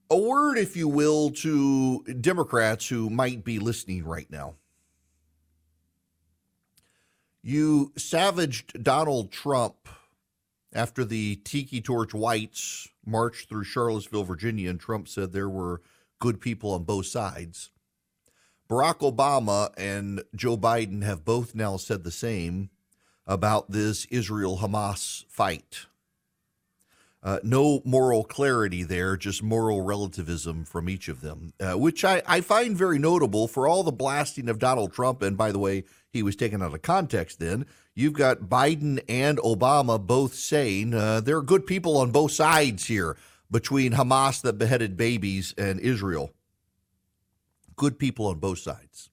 A 0.09 0.17
word, 0.17 0.57
if 0.57 0.75
you 0.75 0.89
will, 0.89 1.29
to 1.29 2.03
Democrats 2.19 2.89
who 2.89 3.09
might 3.09 3.45
be 3.45 3.59
listening 3.59 4.03
right 4.03 4.29
now. 4.29 4.55
You 7.43 7.91
savaged 7.97 8.83
Donald 8.83 9.31
Trump 9.31 9.89
after 10.73 11.03
the 11.03 11.37
Tiki 11.37 11.81
Torch 11.81 12.13
Whites 12.13 12.87
marched 13.05 13.49
through 13.49 13.63
Charlottesville, 13.63 14.23
Virginia, 14.23 14.69
and 14.69 14.79
Trump 14.79 15.07
said 15.07 15.31
there 15.31 15.49
were 15.49 15.81
good 16.19 16.39
people 16.39 16.71
on 16.71 16.83
both 16.83 17.07
sides. 17.07 17.71
Barack 18.69 18.99
Obama 18.99 19.73
and 19.75 20.23
Joe 20.35 20.55
Biden 20.55 21.03
have 21.03 21.25
both 21.25 21.55
now 21.55 21.77
said 21.77 22.03
the 22.03 22.11
same 22.11 22.69
about 23.25 23.71
this 23.71 24.05
Israel 24.05 24.59
Hamas 24.59 25.25
fight. 25.27 25.87
Uh, 27.23 27.37
no 27.43 27.81
moral 27.85 28.23
clarity 28.23 28.81
there, 28.81 29.15
just 29.15 29.43
moral 29.43 29.81
relativism 29.81 30.65
from 30.65 30.89
each 30.89 31.07
of 31.07 31.21
them, 31.21 31.53
uh, 31.59 31.73
which 31.73 32.03
I, 32.03 32.23
I 32.25 32.41
find 32.41 32.75
very 32.75 32.97
notable 32.97 33.47
for 33.47 33.67
all 33.67 33.83
the 33.83 33.91
blasting 33.91 34.49
of 34.49 34.57
Donald 34.57 34.91
Trump. 34.91 35.21
And 35.21 35.37
by 35.37 35.51
the 35.51 35.59
way, 35.59 35.83
he 36.09 36.23
was 36.23 36.35
taken 36.35 36.63
out 36.63 36.73
of 36.73 36.81
context 36.81 37.39
then. 37.39 37.67
You've 37.93 38.13
got 38.13 38.41
Biden 38.41 39.03
and 39.07 39.37
Obama 39.37 39.99
both 40.03 40.33
saying 40.33 40.95
uh, 40.95 41.21
there 41.21 41.37
are 41.37 41.43
good 41.43 41.67
people 41.67 41.97
on 41.97 42.11
both 42.11 42.31
sides 42.31 42.87
here 42.87 43.15
between 43.51 43.93
Hamas 43.93 44.41
that 44.41 44.57
beheaded 44.57 44.97
babies 44.97 45.53
and 45.57 45.79
Israel. 45.79 46.33
Good 47.75 47.99
people 47.99 48.27
on 48.27 48.39
both 48.39 48.59
sides. 48.59 49.09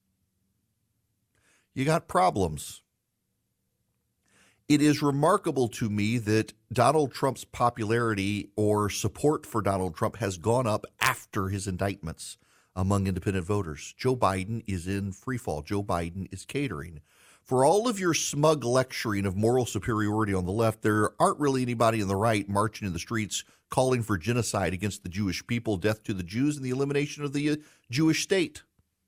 You 1.75 1.85
got 1.85 2.09
problems. 2.09 2.83
It 4.69 4.83
is 4.83 5.01
remarkable 5.01 5.69
to 5.69 5.89
me 5.89 6.19
that 6.19 6.53
Donald 6.71 7.15
Trump's 7.15 7.43
popularity 7.43 8.51
or 8.55 8.91
support 8.91 9.47
for 9.47 9.63
Donald 9.63 9.97
Trump 9.97 10.17
has 10.17 10.37
gone 10.37 10.67
up 10.67 10.85
after 11.01 11.49
his 11.49 11.67
indictments 11.67 12.37
among 12.77 13.07
independent 13.07 13.47
voters. 13.47 13.95
Joe 13.97 14.15
Biden 14.15 14.63
is 14.67 14.87
in 14.87 15.13
freefall. 15.13 15.65
Joe 15.65 15.83
Biden 15.83 16.29
is 16.31 16.45
catering. 16.45 17.01
For 17.43 17.65
all 17.65 17.89
of 17.89 17.99
your 17.99 18.13
smug 18.13 18.63
lecturing 18.63 19.25
of 19.25 19.39
moral 19.39 19.65
superiority 19.65 20.35
on 20.35 20.45
the 20.45 20.53
left, 20.53 20.83
there 20.83 21.13
aren't 21.19 21.41
really 21.41 21.63
anybody 21.63 22.03
on 22.03 22.09
the 22.09 22.15
right 22.15 22.47
marching 22.47 22.87
in 22.87 22.93
the 22.93 22.99
streets 22.99 23.45
calling 23.71 24.03
for 24.03 24.19
genocide 24.19 24.75
against 24.75 25.03
the 25.03 25.09
Jewish 25.09 25.47
people, 25.47 25.79
death 25.79 26.03
to 26.03 26.13
the 26.13 26.23
Jews, 26.23 26.57
and 26.57 26.65
the 26.65 26.71
elimination 26.71 27.25
of 27.25 27.33
the 27.33 27.53
uh, 27.53 27.57
Jewish 27.91 28.23
state. 28.23 28.65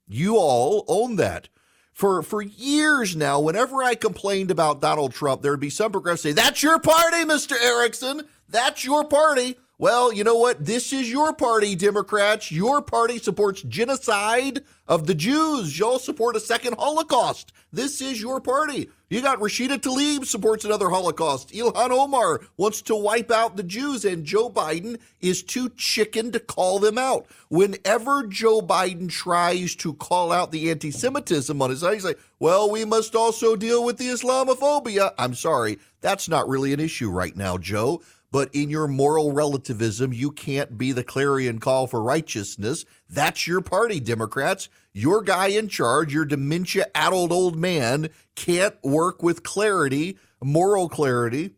You 0.09 0.39
all 0.39 0.87
own 0.89 1.17
that 1.17 1.51
for 2.01 2.23
for 2.23 2.41
years 2.41 3.15
now, 3.15 3.39
whenever 3.41 3.83
I 3.83 3.95
complained 3.95 4.51
about 4.51 4.81
Donald 4.81 5.13
Trump, 5.13 5.43
there 5.43 5.53
would 5.53 5.61
be 5.61 5.69
some 5.69 5.93
progressives 5.93 6.23
say, 6.23 6.33
"That's 6.33 6.63
your 6.63 6.81
party, 6.81 7.25
Mr. 7.25 7.53
Erickson. 7.63 8.27
That's 8.49 8.85
your 8.87 9.05
party." 9.05 9.59
Well, 9.81 10.13
you 10.13 10.25
know 10.25 10.37
what? 10.37 10.63
This 10.63 10.93
is 10.93 11.11
your 11.11 11.33
party, 11.33 11.75
Democrats. 11.75 12.53
Your 12.53 12.83
party 12.83 13.17
supports 13.17 13.63
genocide 13.63 14.61
of 14.87 15.07
the 15.07 15.15
Jews. 15.15 15.79
Y'all 15.79 15.99
support 15.99 16.37
a 16.37 16.41
second 16.41 16.75
Holocaust. 16.79 17.55
This 17.73 18.03
is 18.03 18.21
your 18.21 18.43
party. 18.43 18.91
You 19.09 19.23
got 19.23 19.41
Rashida 19.41 19.79
Tlaib 19.79 20.27
supports 20.27 20.67
another 20.67 20.91
Holocaust. 20.91 21.53
Ilhan 21.53 21.93
Omar 21.93 22.43
wants 22.59 22.83
to 22.83 22.95
wipe 22.95 23.31
out 23.31 23.57
the 23.57 23.63
Jews, 23.63 24.05
and 24.05 24.27
Joe 24.27 24.51
Biden 24.51 25.01
is 25.23 25.43
too 25.43 25.71
chicken 25.71 26.31
to 26.33 26.41
call 26.41 26.79
them 26.79 26.99
out. 26.99 27.25
Whenever 27.49 28.27
Joe 28.27 28.61
Biden 28.61 29.09
tries 29.09 29.75
to 29.77 29.95
call 29.95 30.31
out 30.31 30.53
the 30.53 30.71
anti 30.71 30.91
Semitism 30.91 31.63
on 31.63 31.71
his 31.71 31.81
side, 31.81 31.95
he's 31.95 32.05
like, 32.05 32.21
well, 32.39 32.71
we 32.71 32.85
must 32.85 33.15
also 33.15 33.57
deal 33.57 33.83
with 33.83 33.97
the 33.97 34.09
Islamophobia. 34.09 35.15
I'm 35.17 35.33
sorry, 35.33 35.79
that's 36.03 36.29
not 36.29 36.51
really 36.51 36.75
an 36.75 36.81
issue 36.81 37.11
right 37.11 37.35
now, 37.35 37.57
Joe. 37.57 38.03
But 38.33 38.55
in 38.55 38.71
your 38.71 38.87
moral 38.87 39.33
relativism, 39.33 40.13
you 40.13 40.31
can't 40.31 40.79
be 40.79 40.93
the 40.93 41.03
clarion 41.03 41.59
call 41.59 41.87
for 41.87 42.03
righteousness. 42.03 42.85
That's 43.09 43.47
your 43.47 43.61
party, 43.61 43.99
Democrats. 43.99 44.69
Your 44.93 45.23
guy 45.23 45.49
in 45.49 45.69
charge, 45.69 46.15
your 46.15 46.25
dementia 46.25 46.87
addled 46.95 47.33
old 47.33 47.57
man, 47.57 48.11
can't 48.37 48.77
work 48.85 49.23
with 49.23 49.43
clarity, 49.43 50.17
moral 50.43 50.89
clarity, 50.89 51.55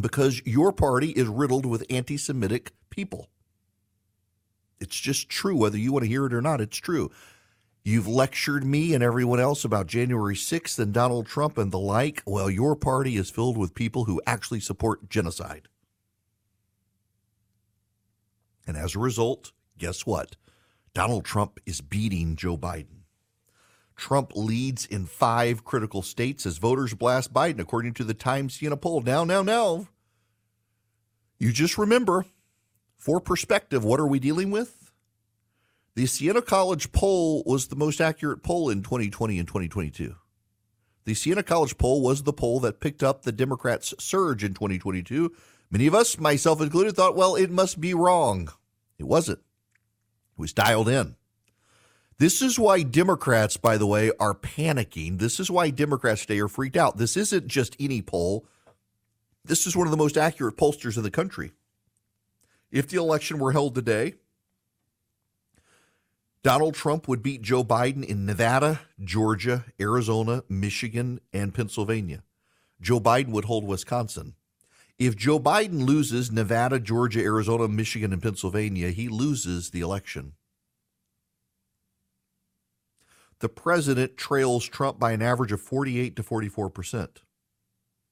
because 0.00 0.40
your 0.44 0.72
party 0.72 1.10
is 1.10 1.26
riddled 1.26 1.66
with 1.66 1.84
anti 1.90 2.16
Semitic 2.16 2.72
people. 2.90 3.28
It's 4.80 4.98
just 4.98 5.28
true, 5.28 5.56
whether 5.56 5.78
you 5.78 5.92
want 5.92 6.04
to 6.04 6.08
hear 6.08 6.26
it 6.26 6.32
or 6.32 6.42
not, 6.42 6.60
it's 6.60 6.76
true. 6.76 7.10
You've 7.82 8.06
lectured 8.06 8.64
me 8.64 8.92
and 8.94 9.02
everyone 9.02 9.40
else 9.40 9.64
about 9.64 9.86
January 9.86 10.34
6th 10.34 10.78
and 10.78 10.92
Donald 10.92 11.26
Trump 11.26 11.58
and 11.58 11.72
the 11.72 11.78
like. 11.78 12.22
Well, 12.26 12.50
your 12.50 12.76
party 12.76 13.16
is 13.16 13.30
filled 13.30 13.56
with 13.56 13.74
people 13.74 14.04
who 14.04 14.20
actually 14.26 14.60
support 14.60 15.08
genocide. 15.08 15.68
And 18.68 18.76
as 18.76 18.94
a 18.94 18.98
result, 18.98 19.52
guess 19.78 20.04
what? 20.04 20.36
Donald 20.92 21.24
Trump 21.24 21.58
is 21.64 21.80
beating 21.80 22.36
Joe 22.36 22.58
Biden. 22.58 23.04
Trump 23.96 24.32
leads 24.36 24.84
in 24.84 25.06
five 25.06 25.64
critical 25.64 26.02
states 26.02 26.44
as 26.44 26.58
voters 26.58 26.92
blast 26.92 27.32
Biden, 27.32 27.60
according 27.60 27.94
to 27.94 28.04
the 28.04 28.12
Times 28.12 28.54
Siena 28.54 28.76
poll. 28.76 29.00
Now, 29.00 29.24
now, 29.24 29.40
now, 29.40 29.88
you 31.38 31.50
just 31.50 31.78
remember, 31.78 32.26
for 32.98 33.20
perspective, 33.20 33.84
what 33.84 34.00
are 34.00 34.06
we 34.06 34.18
dealing 34.18 34.50
with? 34.50 34.92
The 35.94 36.04
Siena 36.04 36.42
College 36.42 36.92
poll 36.92 37.42
was 37.46 37.68
the 37.68 37.76
most 37.76 38.02
accurate 38.02 38.42
poll 38.42 38.68
in 38.68 38.82
2020 38.82 39.38
and 39.38 39.48
2022. 39.48 40.14
The 41.06 41.14
Siena 41.14 41.42
College 41.42 41.78
poll 41.78 42.02
was 42.02 42.22
the 42.22 42.34
poll 42.34 42.60
that 42.60 42.80
picked 42.80 43.02
up 43.02 43.22
the 43.22 43.32
Democrats' 43.32 43.94
surge 43.98 44.44
in 44.44 44.52
2022. 44.52 45.32
Many 45.70 45.86
of 45.86 45.94
us, 45.94 46.18
myself 46.18 46.60
included, 46.60 46.96
thought, 46.96 47.16
well, 47.16 47.36
it 47.36 47.50
must 47.50 47.80
be 47.80 47.94
wrong. 47.94 48.48
It 48.98 49.04
wasn't. 49.04 49.38
It 49.38 50.40
was 50.40 50.52
dialed 50.52 50.88
in. 50.88 51.16
This 52.18 52.42
is 52.42 52.58
why 52.58 52.82
Democrats, 52.82 53.56
by 53.56 53.76
the 53.76 53.86
way, 53.86 54.10
are 54.18 54.34
panicking. 54.34 55.18
This 55.18 55.38
is 55.38 55.50
why 55.50 55.70
Democrats 55.70 56.22
today 56.22 56.40
are 56.40 56.48
freaked 56.48 56.76
out. 56.76 56.96
This 56.96 57.16
isn't 57.16 57.46
just 57.46 57.76
any 57.78 58.02
poll. 58.02 58.46
This 59.44 59.66
is 59.66 59.76
one 59.76 59.86
of 59.86 59.92
the 59.92 59.96
most 59.96 60.16
accurate 60.16 60.56
pollsters 60.56 60.96
in 60.96 61.04
the 61.04 61.10
country. 61.10 61.52
If 62.70 62.88
the 62.88 62.98
election 62.98 63.38
were 63.38 63.52
held 63.52 63.74
today, 63.74 64.14
Donald 66.42 66.74
Trump 66.74 67.08
would 67.08 67.22
beat 67.22 67.42
Joe 67.42 67.62
Biden 67.62 68.04
in 68.04 68.26
Nevada, 68.26 68.80
Georgia, 69.02 69.64
Arizona, 69.80 70.42
Michigan, 70.48 71.20
and 71.32 71.54
Pennsylvania. 71.54 72.22
Joe 72.80 73.00
Biden 73.00 73.28
would 73.28 73.44
hold 73.44 73.64
Wisconsin. 73.64 74.34
If 74.98 75.14
Joe 75.14 75.38
Biden 75.38 75.86
loses 75.86 76.32
Nevada, 76.32 76.80
Georgia, 76.80 77.20
Arizona, 77.20 77.68
Michigan, 77.68 78.12
and 78.12 78.20
Pennsylvania, 78.20 78.90
he 78.90 79.08
loses 79.08 79.70
the 79.70 79.80
election. 79.80 80.32
The 83.38 83.48
president 83.48 84.16
trails 84.16 84.66
Trump 84.66 84.98
by 84.98 85.12
an 85.12 85.22
average 85.22 85.52
of 85.52 85.60
48 85.60 86.16
to 86.16 86.22
44 86.24 86.70
percent. 86.70 87.20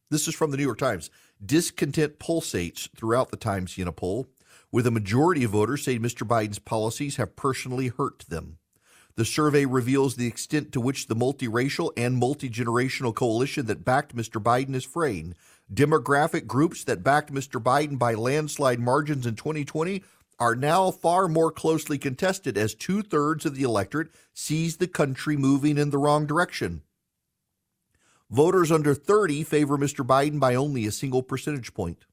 This 0.09 0.29
is 0.29 0.37
from 0.37 0.53
the 0.53 0.57
New 0.57 0.63
York 0.63 0.79
Times. 0.79 1.11
Discontent 1.45 2.21
pulsates 2.21 2.89
throughout 2.97 3.33
the 3.33 3.37
Times 3.37 3.75
Siena 3.75 3.91
poll, 3.91 4.29
with 4.71 4.87
a 4.87 4.93
majority 4.93 5.43
of 5.43 5.51
voters 5.51 5.83
saying 5.83 6.01
Mr. 6.01 6.25
Biden's 6.25 6.61
policies 6.61 7.17
have 7.17 7.35
personally 7.35 7.89
hurt 7.89 8.25
them. 8.29 8.59
The 9.17 9.25
survey 9.25 9.65
reveals 9.65 10.15
the 10.15 10.27
extent 10.27 10.73
to 10.73 10.81
which 10.81 11.07
the 11.07 11.17
multiracial 11.17 11.91
and 11.97 12.17
multi-generational 12.19 13.15
coalition 13.15 13.67
that 13.67 13.85
backed 13.85 14.15
Mr. 14.15 14.41
Biden 14.41 14.75
is 14.75 14.85
fraying, 14.85 15.35
Demographic 15.73 16.47
groups 16.47 16.85
that 16.85 17.03
backed 17.03 17.33
Mr. 17.33 17.61
Biden 17.61 17.99
by 17.99 18.15
landslide 18.15 18.79
margins 18.79 19.27
in 19.27 19.35
2020 19.35 20.03
are 20.39 20.55
now 20.55 20.91
far 20.91 21.27
more 21.27 21.51
closely 21.51 21.99
contested 21.99 22.57
as 22.57 22.75
two 22.75 23.03
thirds 23.03 23.45
of 23.45 23.57
the 23.57 23.65
electorate 23.65 24.09
sees 24.33 24.77
the 24.77 24.87
country 24.87 25.37
moving 25.37 25.77
in 25.77 25.91
the 25.91 25.99
wrong 25.99 26.27
direction. 26.27 26.83
Voters 28.31 28.71
under 28.71 28.95
30 28.95 29.43
favor 29.43 29.77
Mr. 29.77 30.07
Biden 30.07 30.39
by 30.39 30.55
only 30.55 30.87
a 30.87 30.93
single 30.93 31.23
percentage 31.23 31.75
point. 31.75 32.05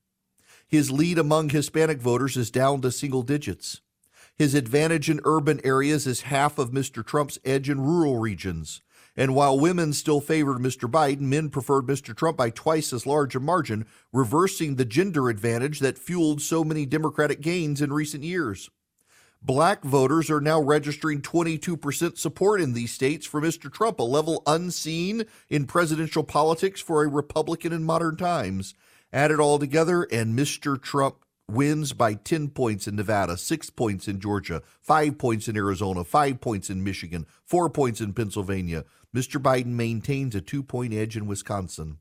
His 0.67 0.89
lead 0.89 1.19
among 1.19 1.49
Hispanic 1.49 1.99
voters 1.99 2.37
is 2.37 2.49
down 2.49 2.81
to 2.81 2.91
single 2.91 3.21
digits. 3.21 3.81
His 4.35 4.55
advantage 4.55 5.09
in 5.11 5.19
urban 5.25 5.61
areas 5.63 6.07
is 6.07 6.21
half 6.21 6.57
of 6.57 6.71
Mr. 6.71 7.05
Trump's 7.05 7.37
edge 7.45 7.69
in 7.69 7.81
rural 7.81 8.17
regions. 8.17 8.81
And 9.15 9.35
while 9.35 9.59
women 9.59 9.93
still 9.93 10.21
favored 10.21 10.57
Mr. 10.57 10.89
Biden, 10.89 11.21
men 11.21 11.49
preferred 11.49 11.85
Mr. 11.85 12.15
Trump 12.15 12.37
by 12.37 12.49
twice 12.49 12.91
as 12.91 13.05
large 13.05 13.35
a 13.35 13.39
margin, 13.39 13.85
reversing 14.11 14.75
the 14.75 14.85
gender 14.85 15.29
advantage 15.29 15.79
that 15.79 15.99
fueled 15.99 16.41
so 16.41 16.63
many 16.63 16.85
Democratic 16.85 17.39
gains 17.39 17.81
in 17.81 17.93
recent 17.93 18.23
years. 18.23 18.69
Black 19.45 19.83
voters 19.83 20.29
are 20.29 20.39
now 20.39 20.59
registering 20.59 21.21
22% 21.21 22.17
support 22.17 22.61
in 22.61 22.73
these 22.73 22.93
states 22.93 23.25
for 23.25 23.41
Mr. 23.41 23.71
Trump, 23.71 23.99
a 23.99 24.03
level 24.03 24.41
unseen 24.47 25.25
in 25.49 25.65
presidential 25.65 26.23
politics 26.23 26.79
for 26.79 27.03
a 27.03 27.09
Republican 27.09 27.73
in 27.73 27.83
modern 27.83 28.15
times. 28.15 28.73
Add 29.11 29.31
it 29.31 29.39
all 29.39 29.59
together, 29.59 30.07
and 30.11 30.37
Mr. 30.37 30.81
Trump 30.81 31.22
wins 31.49 31.93
by 31.93 32.13
10 32.13 32.49
points 32.49 32.87
in 32.87 32.95
Nevada, 32.95 33.37
six 33.37 33.69
points 33.69 34.07
in 34.07 34.19
Georgia, 34.19 34.61
five 34.81 35.17
points 35.17 35.47
in 35.47 35.57
Arizona, 35.57 36.03
five 36.03 36.41
points 36.41 36.69
in 36.69 36.83
Michigan, 36.83 37.25
four 37.43 37.69
points 37.69 38.01
in 38.01 38.13
Pennsylvania. 38.13 38.85
Mr. 39.15 39.41
Biden 39.41 39.67
maintains 39.67 40.35
a 40.35 40.41
two 40.41 40.63
point 40.63 40.93
edge 40.93 41.17
in 41.17 41.27
Wisconsin. 41.27 41.97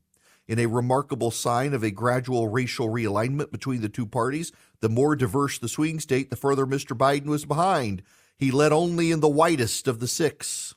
In 0.47 0.59
a 0.59 0.65
remarkable 0.65 1.31
sign 1.31 1.73
of 1.73 1.83
a 1.83 1.91
gradual 1.91 2.49
racial 2.49 2.89
realignment 2.89 3.51
between 3.51 3.81
the 3.81 3.89
two 3.89 4.05
parties, 4.05 4.51
the 4.81 4.89
more 4.89 5.15
diverse 5.15 5.57
the 5.57 5.69
swing 5.69 5.99
state, 5.99 6.29
the 6.29 6.35
further 6.35 6.65
Mr. 6.65 6.97
Biden 6.97 7.27
was 7.27 7.45
behind. 7.45 8.03
He 8.37 8.51
led 8.51 8.73
only 8.73 9.11
in 9.11 9.21
the 9.21 9.29
whitest 9.29 9.87
of 9.87 9.99
the 9.99 10.07
six. 10.07 10.75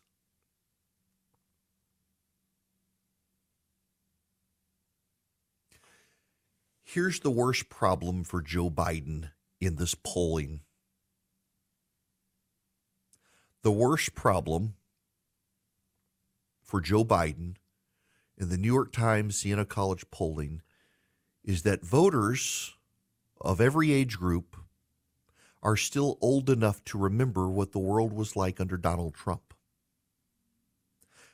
Here's 6.97 7.21
the 7.21 7.31
worst 7.31 7.69
problem 7.69 8.25
for 8.25 8.41
Joe 8.41 8.71
Biden 8.71 9.29
in 9.61 9.77
this 9.77 9.95
polling. 9.95 10.61
The 13.61 13.71
worst 13.71 14.15
problem 14.15 14.77
for 16.63 16.81
Joe 16.81 17.05
Biden 17.05 17.57
in 18.39 18.49
the 18.49 18.57
New 18.57 18.73
York 18.73 18.93
Times 18.93 19.37
Siena 19.37 19.67
College 19.67 20.11
polling 20.11 20.63
is 21.45 21.65
that 21.65 21.85
voters 21.85 22.75
of 23.43 23.61
every 23.61 23.93
age 23.93 24.17
group 24.17 24.57
are 25.63 25.77
still 25.77 26.17
old 26.23 26.49
enough 26.49 26.83
to 26.85 26.97
remember 26.97 27.51
what 27.51 27.73
the 27.73 27.79
world 27.79 28.15
was 28.15 28.37
like 28.37 28.59
under 28.59 28.79
Donald 28.79 29.13
Trump. 29.13 29.46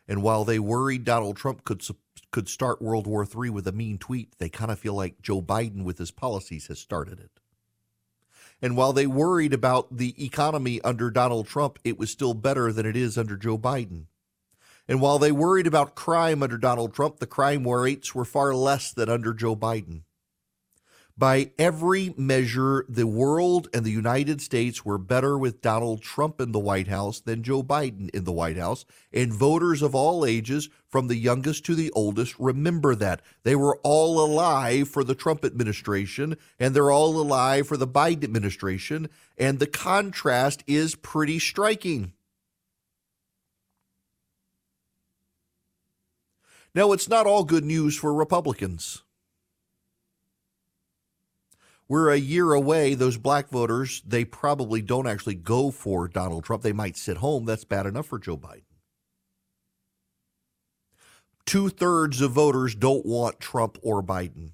And 0.09 0.23
while 0.23 0.45
they 0.45 0.59
worried 0.59 1.05
Donald 1.05 1.37
Trump 1.37 1.65
could 1.65 1.83
could 2.31 2.49
start 2.49 2.83
World 2.83 3.07
War 3.07 3.25
III 3.25 3.51
with 3.51 3.67
a 3.67 3.73
mean 3.73 3.99
tweet, 3.99 4.35
they 4.39 4.49
kind 4.49 4.71
of 4.71 4.79
feel 4.79 4.95
like 4.95 5.23
Joe 5.23 5.43
Biden 5.43 5.85
with 5.85 5.99
his 5.99 6.11
policies 6.11 6.67
has 6.67 6.79
started 6.79 7.21
it. 7.21 7.31
And 8.61 8.77
while 8.77 8.93
they 8.93 9.07
worried 9.07 9.53
about 9.53 9.97
the 9.97 10.15
economy 10.25 10.81
under 10.83 11.11
Donald 11.11 11.47
Trump, 11.47 11.79
it 11.85 11.99
was 11.99 12.11
still 12.11 12.33
better 12.33 12.73
than 12.73 12.87
it 12.87 12.97
is 12.97 13.19
under 13.19 13.37
Joe 13.37 13.59
Biden. 13.59 14.07
And 14.89 15.01
while 15.01 15.19
they 15.19 15.33
worried 15.33 15.67
about 15.67 15.95
crime 15.95 16.43
under 16.43 16.59
Donald 16.59 16.95
Trump, 16.95 17.19
the 17.19 17.27
crime 17.27 17.67
rates 17.67 18.15
were 18.15 18.25
far 18.25 18.55
less 18.55 18.93
than 18.93 19.09
under 19.09 19.33
Joe 19.35 19.57
Biden. 19.57 20.03
By 21.17 21.51
every 21.59 22.15
measure, 22.17 22.87
the 22.89 23.07
world 23.07 23.69
and 23.75 23.85
the 23.85 23.91
United 23.91 24.41
States 24.41 24.85
were 24.85 24.97
better 24.97 25.37
with 25.37 25.61
Donald 25.61 26.01
Trump 26.01 26.41
in 26.41 26.53
the 26.53 26.59
White 26.59 26.89
House 26.89 27.21
than 27.21 27.43
Joe 27.43 27.63
Biden 27.63 28.09
in 28.11 28.25
the 28.25 28.33
White 28.33 28.57
House. 28.57 28.87
And 29.13 29.33
voters 29.33 29.83
of 29.83 29.95
all 29.95 30.25
ages, 30.25 30.71
from 30.89 31.09
the 31.09 31.17
youngest 31.17 31.67
to 31.67 31.75
the 31.75 31.91
oldest, 31.93 32.35
remember 32.39 32.95
that. 32.95 33.21
They 33.43 33.55
were 33.55 33.79
all 33.83 34.25
alive 34.25 34.89
for 34.89 35.05
the 35.05 35.15
Trump 35.15 35.45
administration, 35.45 36.37
and 36.59 36.75
they're 36.75 36.91
all 36.91 37.21
alive 37.21 37.69
for 37.69 37.77
the 37.77 37.87
Biden 37.87 38.25
administration. 38.25 39.09
And 39.37 39.59
the 39.59 39.67
contrast 39.67 40.65
is 40.67 40.95
pretty 40.95 41.39
striking. 41.39 42.15
Now, 46.75 46.93
it's 46.93 47.09
not 47.09 47.27
all 47.27 47.45
good 47.45 47.65
news 47.65 47.99
for 47.99 48.15
Republicans. 48.15 49.03
We're 51.93 52.09
a 52.09 52.17
year 52.17 52.55
away. 52.55 52.95
Those 52.95 53.19
black 53.19 53.51
voters, 53.51 54.01
they 54.07 54.25
probably 54.25 54.81
don't 54.81 55.07
actually 55.07 55.35
go 55.35 55.71
for 55.71 56.09
Donald 56.09 56.43
Trump. 56.43 56.63
They 56.63 56.73
might 56.73 56.97
sit 56.97 57.19
home. 57.19 57.45
That's 57.45 57.67
bad 57.67 57.85
enough 57.85 58.07
for 58.07 58.19
Joe 58.19 58.39
Biden. 58.39 58.63
Two 61.45 61.69
thirds 61.69 62.23
of 62.23 62.31
voters 62.31 62.75
don't 62.75 63.05
want 63.05 63.41
Trump 63.41 63.77
or 63.83 64.03
Biden. 64.03 64.53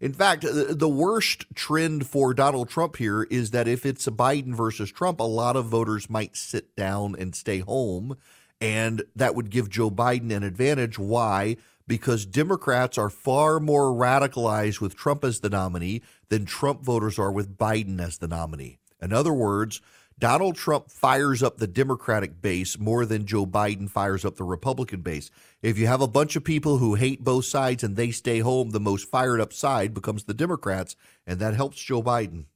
In 0.00 0.12
fact, 0.12 0.44
uh, 0.44 0.74
the 0.74 0.88
worst 0.88 1.44
trend 1.54 2.08
for 2.08 2.34
Donald 2.34 2.68
Trump 2.68 2.96
here 2.96 3.22
is 3.30 3.52
that 3.52 3.68
if 3.68 3.86
it's 3.86 4.08
a 4.08 4.10
Biden 4.10 4.52
versus 4.52 4.90
Trump, 4.90 5.20
a 5.20 5.22
lot 5.22 5.54
of 5.54 5.66
voters 5.66 6.10
might 6.10 6.34
sit 6.34 6.74
down 6.74 7.14
and 7.16 7.36
stay 7.36 7.60
home. 7.60 8.16
And 8.60 9.04
that 9.14 9.36
would 9.36 9.50
give 9.50 9.70
Joe 9.70 9.92
Biden 9.92 10.32
an 10.32 10.42
advantage. 10.42 10.98
Why? 10.98 11.58
Because 11.88 12.26
Democrats 12.26 12.98
are 12.98 13.10
far 13.10 13.60
more 13.60 13.92
radicalized 13.92 14.80
with 14.80 14.96
Trump 14.96 15.24
as 15.24 15.40
the 15.40 15.50
nominee 15.50 16.02
than 16.28 16.44
Trump 16.44 16.82
voters 16.82 17.18
are 17.18 17.30
with 17.30 17.56
Biden 17.56 18.00
as 18.00 18.18
the 18.18 18.26
nominee. 18.26 18.78
In 19.00 19.12
other 19.12 19.32
words, 19.32 19.80
Donald 20.18 20.56
Trump 20.56 20.90
fires 20.90 21.42
up 21.42 21.58
the 21.58 21.66
Democratic 21.66 22.40
base 22.40 22.78
more 22.78 23.04
than 23.04 23.26
Joe 23.26 23.44
Biden 23.44 23.90
fires 23.90 24.24
up 24.24 24.36
the 24.36 24.44
Republican 24.44 25.02
base. 25.02 25.30
If 25.60 25.78
you 25.78 25.86
have 25.86 26.00
a 26.00 26.08
bunch 26.08 26.36
of 26.36 26.44
people 26.44 26.78
who 26.78 26.94
hate 26.94 27.22
both 27.22 27.44
sides 27.44 27.84
and 27.84 27.96
they 27.96 28.10
stay 28.10 28.38
home, 28.38 28.70
the 28.70 28.80
most 28.80 29.10
fired 29.10 29.42
up 29.42 29.52
side 29.52 29.92
becomes 29.92 30.24
the 30.24 30.32
Democrats, 30.32 30.96
and 31.26 31.38
that 31.40 31.54
helps 31.54 31.82
Joe 31.82 32.02
Biden. 32.02 32.46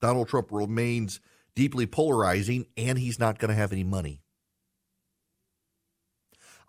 Donald 0.00 0.28
Trump 0.28 0.52
remains 0.52 1.20
deeply 1.56 1.86
polarizing, 1.86 2.66
and 2.76 2.98
he's 2.98 3.18
not 3.18 3.40
going 3.40 3.48
to 3.48 3.56
have 3.56 3.72
any 3.72 3.82
money 3.82 4.20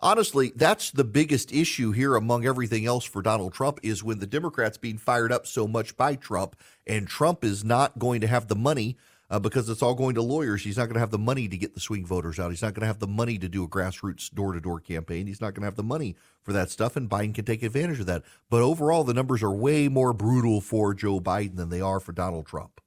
honestly, 0.01 0.51
that's 0.55 0.91
the 0.91 1.03
biggest 1.03 1.51
issue 1.51 1.91
here 1.91 2.15
among 2.15 2.45
everything 2.45 2.85
else 2.85 3.05
for 3.05 3.21
Donald 3.21 3.53
Trump 3.53 3.79
is 3.83 4.03
when 4.03 4.19
the 4.19 4.27
Democrats 4.27 4.77
being 4.77 4.97
fired 4.97 5.31
up 5.31 5.47
so 5.47 5.67
much 5.67 5.97
by 5.97 6.15
Trump, 6.15 6.55
and 6.87 7.07
Trump 7.07 7.43
is 7.43 7.63
not 7.63 7.99
going 7.99 8.21
to 8.21 8.27
have 8.27 8.47
the 8.47 8.55
money 8.55 8.97
uh, 9.29 9.39
because 9.39 9.69
it's 9.69 9.81
all 9.81 9.93
going 9.93 10.15
to 10.15 10.21
lawyers. 10.21 10.63
He's 10.63 10.77
not 10.77 10.85
going 10.85 10.95
to 10.95 10.99
have 10.99 11.11
the 11.11 11.17
money 11.17 11.47
to 11.47 11.57
get 11.57 11.73
the 11.73 11.79
swing 11.79 12.05
voters 12.05 12.39
out. 12.39 12.49
He's 12.49 12.61
not 12.61 12.73
going 12.73 12.81
to 12.81 12.87
have 12.87 12.99
the 12.99 13.07
money 13.07 13.37
to 13.37 13.47
do 13.47 13.63
a 13.63 13.67
grassroots 13.67 14.33
door 14.33 14.53
to 14.53 14.59
door 14.59 14.79
campaign. 14.79 15.27
He's 15.27 15.41
not 15.41 15.53
going 15.53 15.61
to 15.61 15.67
have 15.67 15.75
the 15.75 15.83
money 15.83 16.15
for 16.41 16.53
that 16.53 16.69
stuff, 16.69 16.95
and 16.95 17.09
Biden 17.09 17.35
can 17.35 17.45
take 17.45 17.63
advantage 17.63 17.99
of 17.99 18.07
that. 18.07 18.23
But 18.49 18.61
overall, 18.61 19.03
the 19.03 19.13
numbers 19.13 19.43
are 19.43 19.53
way 19.53 19.87
more 19.87 20.13
brutal 20.13 20.61
for 20.61 20.93
Joe 20.93 21.19
Biden 21.19 21.57
than 21.57 21.69
they 21.69 21.81
are 21.81 21.99
for 21.99 22.11
Donald 22.11 22.47
Trump. 22.47 22.81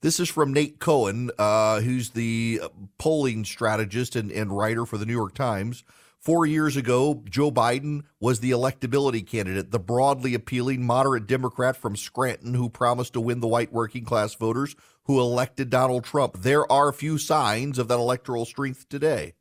This 0.00 0.20
is 0.20 0.28
from 0.28 0.52
Nate 0.52 0.78
Cohn, 0.78 1.30
uh, 1.38 1.80
who's 1.80 2.10
the 2.10 2.60
polling 2.98 3.44
strategist 3.44 4.14
and, 4.14 4.30
and 4.30 4.56
writer 4.56 4.86
for 4.86 4.96
the 4.96 5.04
New 5.04 5.12
York 5.12 5.34
Times. 5.34 5.82
Four 6.20 6.46
years 6.46 6.76
ago, 6.76 7.24
Joe 7.28 7.50
Biden 7.50 8.02
was 8.20 8.38
the 8.38 8.52
electability 8.52 9.26
candidate, 9.26 9.72
the 9.72 9.80
broadly 9.80 10.34
appealing 10.34 10.86
moderate 10.86 11.26
Democrat 11.26 11.76
from 11.76 11.96
Scranton 11.96 12.54
who 12.54 12.68
promised 12.68 13.14
to 13.14 13.20
win 13.20 13.40
the 13.40 13.48
white 13.48 13.72
working 13.72 14.04
class 14.04 14.34
voters 14.34 14.76
who 15.04 15.20
elected 15.20 15.68
Donald 15.68 16.04
Trump. 16.04 16.42
There 16.42 16.70
are 16.70 16.92
few 16.92 17.18
signs 17.18 17.76
of 17.76 17.88
that 17.88 17.98
electoral 17.98 18.44
strength 18.44 18.88
today. 18.88 19.34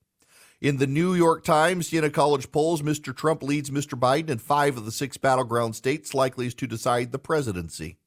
In 0.60 0.78
the 0.78 0.88
New 0.88 1.13
York 1.13 1.43
Times, 1.43 1.89
Siena 1.89 2.10
College 2.10 2.52
polls, 2.52 2.82
Mr. 2.82 3.15
Trump 3.15 3.43
leads 3.43 3.70
Mr. 3.70 4.00
Biden 4.00 4.32
in 4.32 4.39
five 4.39 4.76
of 4.76 4.86
the 4.86 4.91
six 4.91 5.17
battleground 5.17 5.76
states 5.76 6.15
likely 6.15 6.50
to 6.50 6.65
decide 6.65 7.12
the 7.12 7.20
presidency. 7.20 7.98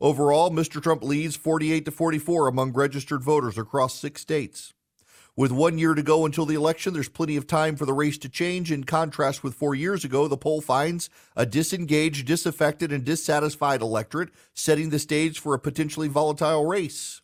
Overall, 0.00 0.50
Mr. 0.50 0.82
Trump 0.82 1.02
leads 1.02 1.36
48 1.36 1.86
to 1.86 1.90
44 1.90 2.48
among 2.48 2.72
registered 2.72 3.22
voters 3.22 3.56
across 3.56 3.98
six 3.98 4.20
states. 4.20 4.74
With 5.34 5.52
one 5.52 5.78
year 5.78 5.94
to 5.94 6.02
go 6.02 6.24
until 6.24 6.46
the 6.46 6.54
election, 6.54 6.92
there's 6.94 7.08
plenty 7.08 7.36
of 7.36 7.46
time 7.46 7.76
for 7.76 7.84
the 7.84 7.92
race 7.92 8.16
to 8.18 8.28
change. 8.28 8.72
In 8.72 8.84
contrast 8.84 9.42
with 9.42 9.54
four 9.54 9.74
years 9.74 10.04
ago, 10.04 10.28
the 10.28 10.36
poll 10.36 10.60
finds 10.60 11.10
a 11.34 11.44
disengaged, 11.44 12.26
disaffected, 12.26 12.90
and 12.90 13.04
dissatisfied 13.04 13.82
electorate, 13.82 14.30
setting 14.54 14.90
the 14.90 14.98
stage 14.98 15.38
for 15.38 15.54
a 15.54 15.58
potentially 15.58 16.08
volatile 16.08 16.64
race. 16.64 17.20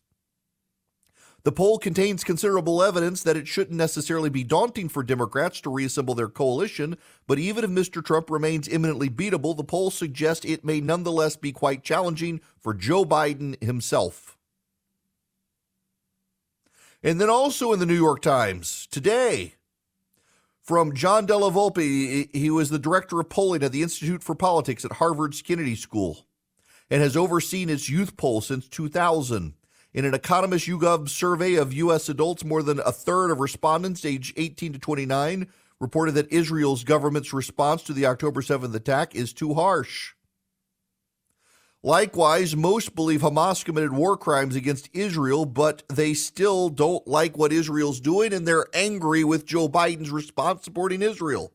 The 1.44 1.52
poll 1.52 1.78
contains 1.78 2.22
considerable 2.22 2.82
evidence 2.82 3.22
that 3.24 3.36
it 3.36 3.48
shouldn't 3.48 3.76
necessarily 3.76 4.30
be 4.30 4.44
daunting 4.44 4.88
for 4.88 5.02
Democrats 5.02 5.60
to 5.62 5.70
reassemble 5.70 6.14
their 6.14 6.28
coalition, 6.28 6.96
but 7.26 7.40
even 7.40 7.64
if 7.64 7.70
Mr. 7.70 8.04
Trump 8.04 8.30
remains 8.30 8.68
imminently 8.68 9.10
beatable, 9.10 9.56
the 9.56 9.64
polls 9.64 9.94
suggest 9.94 10.44
it 10.44 10.64
may 10.64 10.80
nonetheless 10.80 11.34
be 11.34 11.50
quite 11.50 11.82
challenging 11.82 12.40
for 12.60 12.72
Joe 12.72 13.04
Biden 13.04 13.60
himself. 13.62 14.38
And 17.02 17.20
then 17.20 17.28
also 17.28 17.72
in 17.72 17.80
the 17.80 17.86
New 17.86 17.96
York 17.96 18.22
Times 18.22 18.86
today, 18.88 19.56
from 20.62 20.94
John 20.94 21.26
Della 21.26 21.50
Volpe, 21.50 22.32
he 22.32 22.50
was 22.50 22.70
the 22.70 22.78
director 22.78 23.18
of 23.18 23.28
polling 23.28 23.64
at 23.64 23.72
the 23.72 23.82
Institute 23.82 24.22
for 24.22 24.36
Politics 24.36 24.84
at 24.84 24.92
Harvard's 24.92 25.42
Kennedy 25.42 25.74
School 25.74 26.24
and 26.88 27.02
has 27.02 27.16
overseen 27.16 27.68
its 27.68 27.88
youth 27.88 28.16
poll 28.16 28.40
since 28.40 28.68
2000. 28.68 29.54
In 29.94 30.06
an 30.06 30.14
Economist 30.14 30.66
YouGov 30.66 31.10
survey 31.10 31.54
of 31.54 31.74
U.S. 31.74 32.08
adults, 32.08 32.44
more 32.44 32.62
than 32.62 32.80
a 32.80 32.92
third 32.92 33.30
of 33.30 33.40
respondents 33.40 34.04
aged 34.06 34.32
18 34.38 34.72
to 34.72 34.78
29 34.78 35.48
reported 35.78 36.12
that 36.12 36.32
Israel's 36.32 36.82
government's 36.82 37.32
response 37.34 37.82
to 37.82 37.92
the 37.92 38.06
October 38.06 38.40
7th 38.40 38.74
attack 38.74 39.14
is 39.14 39.32
too 39.34 39.52
harsh. 39.52 40.14
Likewise, 41.82 42.54
most 42.54 42.94
believe 42.94 43.20
Hamas 43.20 43.64
committed 43.64 43.92
war 43.92 44.16
crimes 44.16 44.54
against 44.54 44.88
Israel, 44.92 45.44
but 45.44 45.82
they 45.88 46.14
still 46.14 46.68
don't 46.68 47.06
like 47.08 47.36
what 47.36 47.52
Israel's 47.52 48.00
doing 48.00 48.32
and 48.32 48.46
they're 48.46 48.66
angry 48.72 49.24
with 49.24 49.44
Joe 49.44 49.68
Biden's 49.68 50.10
response 50.10 50.64
supporting 50.64 51.02
Israel. 51.02 51.52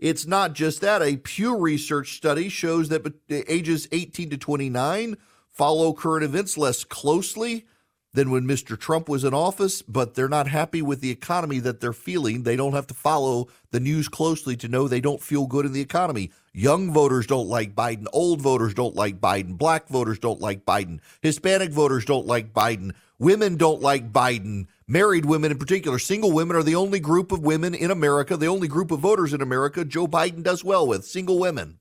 It's 0.00 0.26
not 0.26 0.54
just 0.54 0.80
that. 0.80 1.02
A 1.02 1.18
Pew 1.18 1.56
Research 1.56 2.16
study 2.16 2.48
shows 2.48 2.88
that 2.88 3.14
ages 3.28 3.86
18 3.92 4.30
to 4.30 4.38
29 4.38 5.16
follow 5.56 5.94
current 5.94 6.22
events 6.22 6.58
less 6.58 6.84
closely 6.84 7.64
than 8.12 8.30
when 8.30 8.44
Mr. 8.44 8.78
Trump 8.78 9.08
was 9.08 9.24
in 9.24 9.34
office, 9.34 9.82
but 9.82 10.14
they're 10.14 10.28
not 10.28 10.48
happy 10.48 10.80
with 10.80 11.00
the 11.00 11.10
economy 11.10 11.58
that 11.60 11.80
they're 11.80 11.92
feeling. 11.92 12.42
They 12.42 12.56
don't 12.56 12.72
have 12.72 12.86
to 12.88 12.94
follow 12.94 13.48
the 13.70 13.80
news 13.80 14.08
closely 14.08 14.56
to 14.56 14.68
know 14.68 14.88
they 14.88 15.00
don't 15.00 15.22
feel 15.22 15.46
good 15.46 15.66
in 15.66 15.72
the 15.72 15.80
economy. 15.80 16.30
Young 16.52 16.92
voters 16.92 17.26
don't 17.26 17.48
like 17.48 17.74
Biden. 17.74 18.06
Old 18.12 18.40
voters 18.40 18.74
don't 18.74 18.94
like 18.94 19.20
Biden. 19.20 19.58
Black 19.58 19.88
voters 19.88 20.18
don't 20.18 20.40
like 20.40 20.64
Biden. 20.64 21.00
Hispanic 21.20 21.70
voters 21.70 22.04
don't 22.04 22.26
like 22.26 22.52
Biden. 22.54 22.92
Women 23.18 23.56
don't 23.56 23.82
like 23.82 24.12
Biden. 24.12 24.66
Married 24.86 25.24
women, 25.24 25.52
in 25.52 25.58
particular, 25.58 25.98
single 25.98 26.32
women, 26.32 26.56
are 26.56 26.62
the 26.62 26.74
only 26.74 27.00
group 27.00 27.32
of 27.32 27.42
women 27.42 27.74
in 27.74 27.90
America, 27.90 28.36
the 28.36 28.46
only 28.46 28.68
group 28.68 28.90
of 28.90 29.00
voters 29.00 29.32
in 29.32 29.42
America 29.42 29.84
Joe 29.84 30.06
Biden 30.06 30.42
does 30.42 30.64
well 30.64 30.86
with 30.86 31.04
single 31.04 31.38
women. 31.38 31.78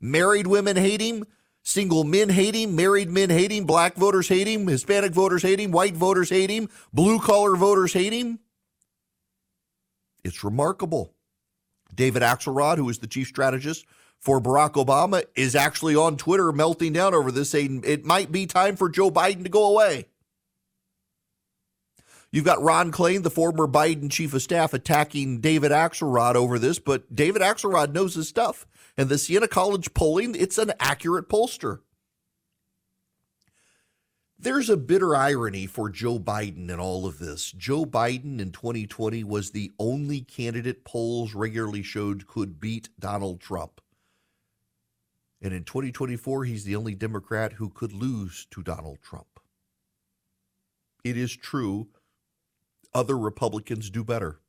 Married 0.00 0.46
women 0.46 0.76
hate 0.76 1.00
him. 1.00 1.24
Single 1.66 2.04
men 2.04 2.28
hate 2.28 2.54
him, 2.54 2.76
married 2.76 3.10
men 3.10 3.28
hate 3.28 3.50
him, 3.50 3.64
black 3.64 3.96
voters 3.96 4.28
hate 4.28 4.46
him, 4.46 4.68
Hispanic 4.68 5.10
voters 5.10 5.42
hate 5.42 5.58
him, 5.58 5.72
white 5.72 5.96
voters 5.96 6.30
hate 6.30 6.48
him, 6.48 6.68
blue 6.92 7.18
collar 7.18 7.56
voters 7.56 7.92
hate 7.92 8.12
him. 8.12 8.38
It's 10.22 10.44
remarkable. 10.44 11.12
David 11.92 12.22
Axelrod, 12.22 12.76
who 12.76 12.88
is 12.88 13.00
the 13.00 13.08
chief 13.08 13.26
strategist 13.26 13.84
for 14.20 14.40
Barack 14.40 14.74
Obama, 14.74 15.24
is 15.34 15.56
actually 15.56 15.96
on 15.96 16.16
Twitter 16.16 16.52
melting 16.52 16.92
down 16.92 17.14
over 17.14 17.32
this, 17.32 17.50
saying 17.50 17.82
it 17.84 18.04
might 18.04 18.30
be 18.30 18.46
time 18.46 18.76
for 18.76 18.88
Joe 18.88 19.10
Biden 19.10 19.42
to 19.42 19.50
go 19.50 19.66
away. 19.66 20.06
You've 22.30 22.44
got 22.44 22.62
Ron 22.62 22.92
Klain, 22.92 23.24
the 23.24 23.30
former 23.30 23.66
Biden 23.66 24.08
chief 24.08 24.34
of 24.34 24.42
staff, 24.42 24.72
attacking 24.72 25.40
David 25.40 25.72
Axelrod 25.72 26.36
over 26.36 26.60
this, 26.60 26.78
but 26.78 27.12
David 27.12 27.42
Axelrod 27.42 27.92
knows 27.92 28.14
his 28.14 28.28
stuff. 28.28 28.68
And 28.98 29.08
the 29.08 29.18
Siena 29.18 29.48
College 29.48 29.92
polling, 29.92 30.34
it's 30.34 30.58
an 30.58 30.72
accurate 30.80 31.28
pollster. 31.28 31.80
There's 34.38 34.68
a 34.68 34.76
bitter 34.76 35.16
irony 35.16 35.66
for 35.66 35.88
Joe 35.88 36.18
Biden 36.18 36.70
in 36.70 36.78
all 36.78 37.06
of 37.06 37.18
this. 37.18 37.52
Joe 37.52 37.86
Biden 37.86 38.38
in 38.38 38.52
2020 38.52 39.24
was 39.24 39.50
the 39.50 39.72
only 39.78 40.20
candidate 40.20 40.84
polls 40.84 41.34
regularly 41.34 41.82
showed 41.82 42.26
could 42.26 42.60
beat 42.60 42.90
Donald 42.98 43.40
Trump. 43.40 43.80
And 45.40 45.54
in 45.54 45.64
2024, 45.64 46.44
he's 46.44 46.64
the 46.64 46.76
only 46.76 46.94
Democrat 46.94 47.54
who 47.54 47.70
could 47.70 47.92
lose 47.92 48.46
to 48.50 48.62
Donald 48.62 48.98
Trump. 49.02 49.40
It 51.04 51.16
is 51.16 51.36
true, 51.36 51.88
other 52.92 53.16
Republicans 53.16 53.90
do 53.90 54.04
better. 54.04 54.40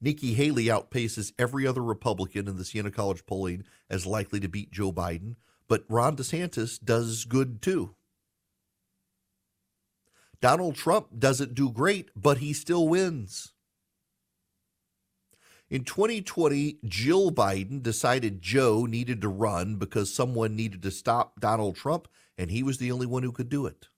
Nikki 0.00 0.34
Haley 0.34 0.66
outpaces 0.66 1.32
every 1.38 1.66
other 1.66 1.82
Republican 1.82 2.48
in 2.48 2.56
the 2.56 2.64
Siena 2.64 2.90
College 2.90 3.24
polling 3.26 3.64
as 3.88 4.06
likely 4.06 4.40
to 4.40 4.48
beat 4.48 4.70
Joe 4.70 4.92
Biden, 4.92 5.36
but 5.68 5.84
Ron 5.88 6.16
DeSantis 6.16 6.82
does 6.82 7.24
good 7.24 7.62
too. 7.62 7.94
Donald 10.40 10.74
Trump 10.74 11.08
doesn't 11.18 11.54
do 11.54 11.70
great, 11.70 12.10
but 12.14 12.38
he 12.38 12.52
still 12.52 12.86
wins. 12.86 13.52
In 15.68 15.82
2020, 15.82 16.78
Jill 16.84 17.32
Biden 17.32 17.82
decided 17.82 18.42
Joe 18.42 18.86
needed 18.86 19.20
to 19.22 19.28
run 19.28 19.76
because 19.76 20.14
someone 20.14 20.54
needed 20.54 20.82
to 20.82 20.92
stop 20.92 21.40
Donald 21.40 21.74
Trump, 21.74 22.06
and 22.38 22.50
he 22.50 22.62
was 22.62 22.78
the 22.78 22.92
only 22.92 23.06
one 23.06 23.24
who 23.24 23.32
could 23.32 23.48
do 23.48 23.66
it. 23.66 23.88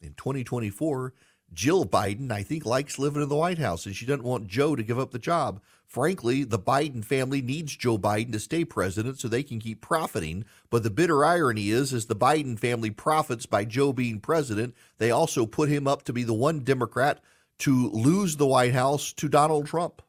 In 0.00 0.14
2024, 0.14 1.12
Jill 1.52 1.84
Biden, 1.84 2.30
I 2.30 2.42
think, 2.42 2.64
likes 2.66 2.98
living 2.98 3.22
in 3.22 3.28
the 3.28 3.36
White 3.36 3.58
House 3.58 3.86
and 3.86 3.96
she 3.96 4.06
doesn't 4.06 4.24
want 4.24 4.46
Joe 4.46 4.76
to 4.76 4.82
give 4.82 4.98
up 4.98 5.10
the 5.10 5.18
job. 5.18 5.60
Frankly, 5.86 6.44
the 6.44 6.58
Biden 6.58 7.02
family 7.02 7.40
needs 7.40 7.74
Joe 7.74 7.96
Biden 7.96 8.32
to 8.32 8.38
stay 8.38 8.64
president 8.64 9.18
so 9.18 9.26
they 9.26 9.42
can 9.42 9.58
keep 9.58 9.80
profiting. 9.80 10.44
But 10.68 10.82
the 10.82 10.90
bitter 10.90 11.24
irony 11.24 11.70
is, 11.70 11.94
as 11.94 12.06
the 12.06 12.14
Biden 12.14 12.58
family 12.58 12.90
profits 12.90 13.46
by 13.46 13.64
Joe 13.64 13.94
being 13.94 14.20
president, 14.20 14.74
they 14.98 15.10
also 15.10 15.46
put 15.46 15.70
him 15.70 15.88
up 15.88 16.02
to 16.04 16.12
be 16.12 16.24
the 16.24 16.34
one 16.34 16.60
Democrat 16.60 17.20
to 17.60 17.90
lose 17.90 18.36
the 18.36 18.46
White 18.46 18.74
House 18.74 19.14
to 19.14 19.28
Donald 19.28 19.66
Trump. 19.66 20.02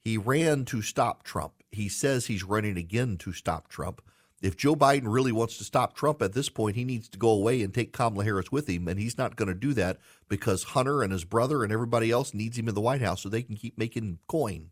He 0.00 0.16
ran 0.16 0.64
to 0.66 0.80
stop 0.82 1.24
Trump. 1.24 1.52
He 1.72 1.88
says 1.88 2.26
he's 2.26 2.44
running 2.44 2.76
again 2.76 3.16
to 3.18 3.32
stop 3.32 3.66
Trump. 3.66 4.00
If 4.42 4.56
Joe 4.56 4.76
Biden 4.76 5.04
really 5.06 5.32
wants 5.32 5.56
to 5.58 5.64
stop 5.64 5.94
Trump 5.94 6.20
at 6.20 6.34
this 6.34 6.50
point, 6.50 6.76
he 6.76 6.84
needs 6.84 7.08
to 7.08 7.18
go 7.18 7.30
away 7.30 7.62
and 7.62 7.72
take 7.72 7.92
Kamala 7.92 8.24
Harris 8.24 8.52
with 8.52 8.68
him. 8.68 8.86
And 8.86 9.00
he's 9.00 9.16
not 9.16 9.36
going 9.36 9.48
to 9.48 9.54
do 9.54 9.72
that 9.74 9.98
because 10.28 10.62
Hunter 10.62 11.02
and 11.02 11.10
his 11.10 11.24
brother 11.24 11.64
and 11.64 11.72
everybody 11.72 12.10
else 12.10 12.34
needs 12.34 12.58
him 12.58 12.68
in 12.68 12.74
the 12.74 12.80
White 12.80 13.00
House 13.00 13.22
so 13.22 13.28
they 13.28 13.42
can 13.42 13.56
keep 13.56 13.78
making 13.78 14.18
coin. 14.26 14.70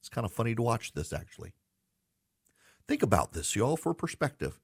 It's 0.00 0.08
kind 0.08 0.24
of 0.24 0.32
funny 0.32 0.54
to 0.54 0.62
watch 0.62 0.92
this, 0.92 1.12
actually. 1.12 1.52
Think 2.88 3.02
about 3.02 3.32
this, 3.32 3.54
y'all, 3.54 3.76
for 3.76 3.94
perspective. 3.94 4.58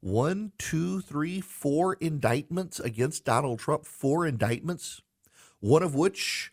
One, 0.00 0.52
two, 0.58 1.00
three, 1.00 1.40
four 1.40 1.94
indictments 1.94 2.80
against 2.80 3.24
Donald 3.24 3.58
Trump, 3.58 3.84
four 3.84 4.26
indictments, 4.26 5.02
one 5.60 5.82
of 5.82 5.94
which 5.94 6.52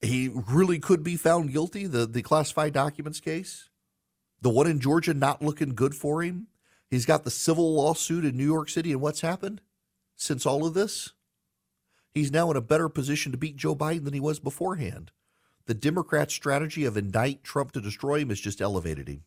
he 0.00 0.28
really 0.28 0.78
could 0.78 1.02
be 1.02 1.16
found 1.16 1.52
guilty, 1.52 1.86
the, 1.86 2.06
the 2.06 2.22
classified 2.22 2.72
documents 2.72 3.20
case. 3.20 3.68
The 4.40 4.50
one 4.50 4.66
in 4.66 4.80
Georgia 4.80 5.14
not 5.14 5.42
looking 5.42 5.74
good 5.74 5.94
for 5.94 6.22
him. 6.22 6.46
He's 6.88 7.06
got 7.06 7.24
the 7.24 7.30
civil 7.30 7.74
lawsuit 7.74 8.24
in 8.24 8.36
New 8.36 8.44
York 8.44 8.68
City. 8.68 8.92
And 8.92 9.00
what's 9.00 9.20
happened 9.20 9.60
since 10.16 10.46
all 10.46 10.66
of 10.66 10.74
this? 10.74 11.12
He's 12.10 12.32
now 12.32 12.50
in 12.50 12.56
a 12.56 12.62
better 12.62 12.88
position 12.88 13.32
to 13.32 13.38
beat 13.38 13.56
Joe 13.56 13.74
Biden 13.74 14.04
than 14.04 14.14
he 14.14 14.20
was 14.20 14.38
beforehand. 14.38 15.10
The 15.66 15.74
Democrats' 15.74 16.34
strategy 16.34 16.84
of 16.84 16.96
indict 16.96 17.44
Trump 17.44 17.72
to 17.72 17.80
destroy 17.80 18.20
him 18.20 18.30
has 18.30 18.40
just 18.40 18.60
elevated 18.60 19.08
him. 19.08 19.24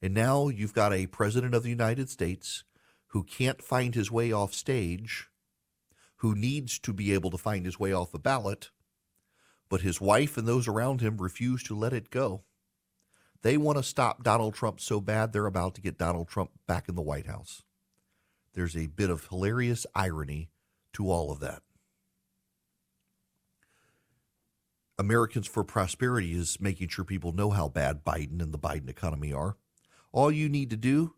And 0.00 0.14
now 0.14 0.48
you've 0.48 0.74
got 0.74 0.92
a 0.92 1.06
president 1.06 1.54
of 1.54 1.62
the 1.62 1.70
United 1.70 2.08
States 2.08 2.64
who 3.08 3.22
can't 3.22 3.62
find 3.62 3.94
his 3.94 4.10
way 4.10 4.32
off 4.32 4.54
stage, 4.54 5.28
who 6.16 6.34
needs 6.34 6.78
to 6.80 6.92
be 6.92 7.12
able 7.12 7.30
to 7.30 7.38
find 7.38 7.64
his 7.66 7.78
way 7.78 7.92
off 7.92 8.14
a 8.14 8.18
ballot, 8.18 8.70
but 9.68 9.80
his 9.80 10.00
wife 10.00 10.36
and 10.36 10.46
those 10.46 10.68
around 10.68 11.00
him 11.00 11.18
refuse 11.18 11.62
to 11.64 11.76
let 11.76 11.92
it 11.92 12.10
go. 12.10 12.42
They 13.42 13.56
want 13.56 13.76
to 13.78 13.82
stop 13.82 14.22
Donald 14.22 14.54
Trump 14.54 14.80
so 14.80 15.00
bad 15.00 15.32
they're 15.32 15.46
about 15.46 15.74
to 15.74 15.82
get 15.82 15.98
Donald 15.98 16.28
Trump 16.28 16.50
back 16.66 16.88
in 16.88 16.94
the 16.94 17.02
White 17.02 17.26
House. 17.26 17.62
There's 18.54 18.76
a 18.76 18.86
bit 18.86 19.10
of 19.10 19.26
hilarious 19.28 19.86
irony 19.94 20.50
to 20.94 21.10
all 21.10 21.30
of 21.30 21.40
that. 21.40 21.62
Americans 24.98 25.46
for 25.46 25.64
Prosperity 25.64 26.34
is 26.34 26.60
making 26.60 26.88
sure 26.88 27.04
people 27.04 27.32
know 27.32 27.50
how 27.50 27.68
bad 27.68 28.04
Biden 28.04 28.40
and 28.40 28.54
the 28.54 28.58
Biden 28.58 28.88
economy 28.88 29.32
are. 29.32 29.56
All 30.12 30.30
you 30.30 30.48
need 30.48 30.70
to 30.70 30.76
do 30.76 31.14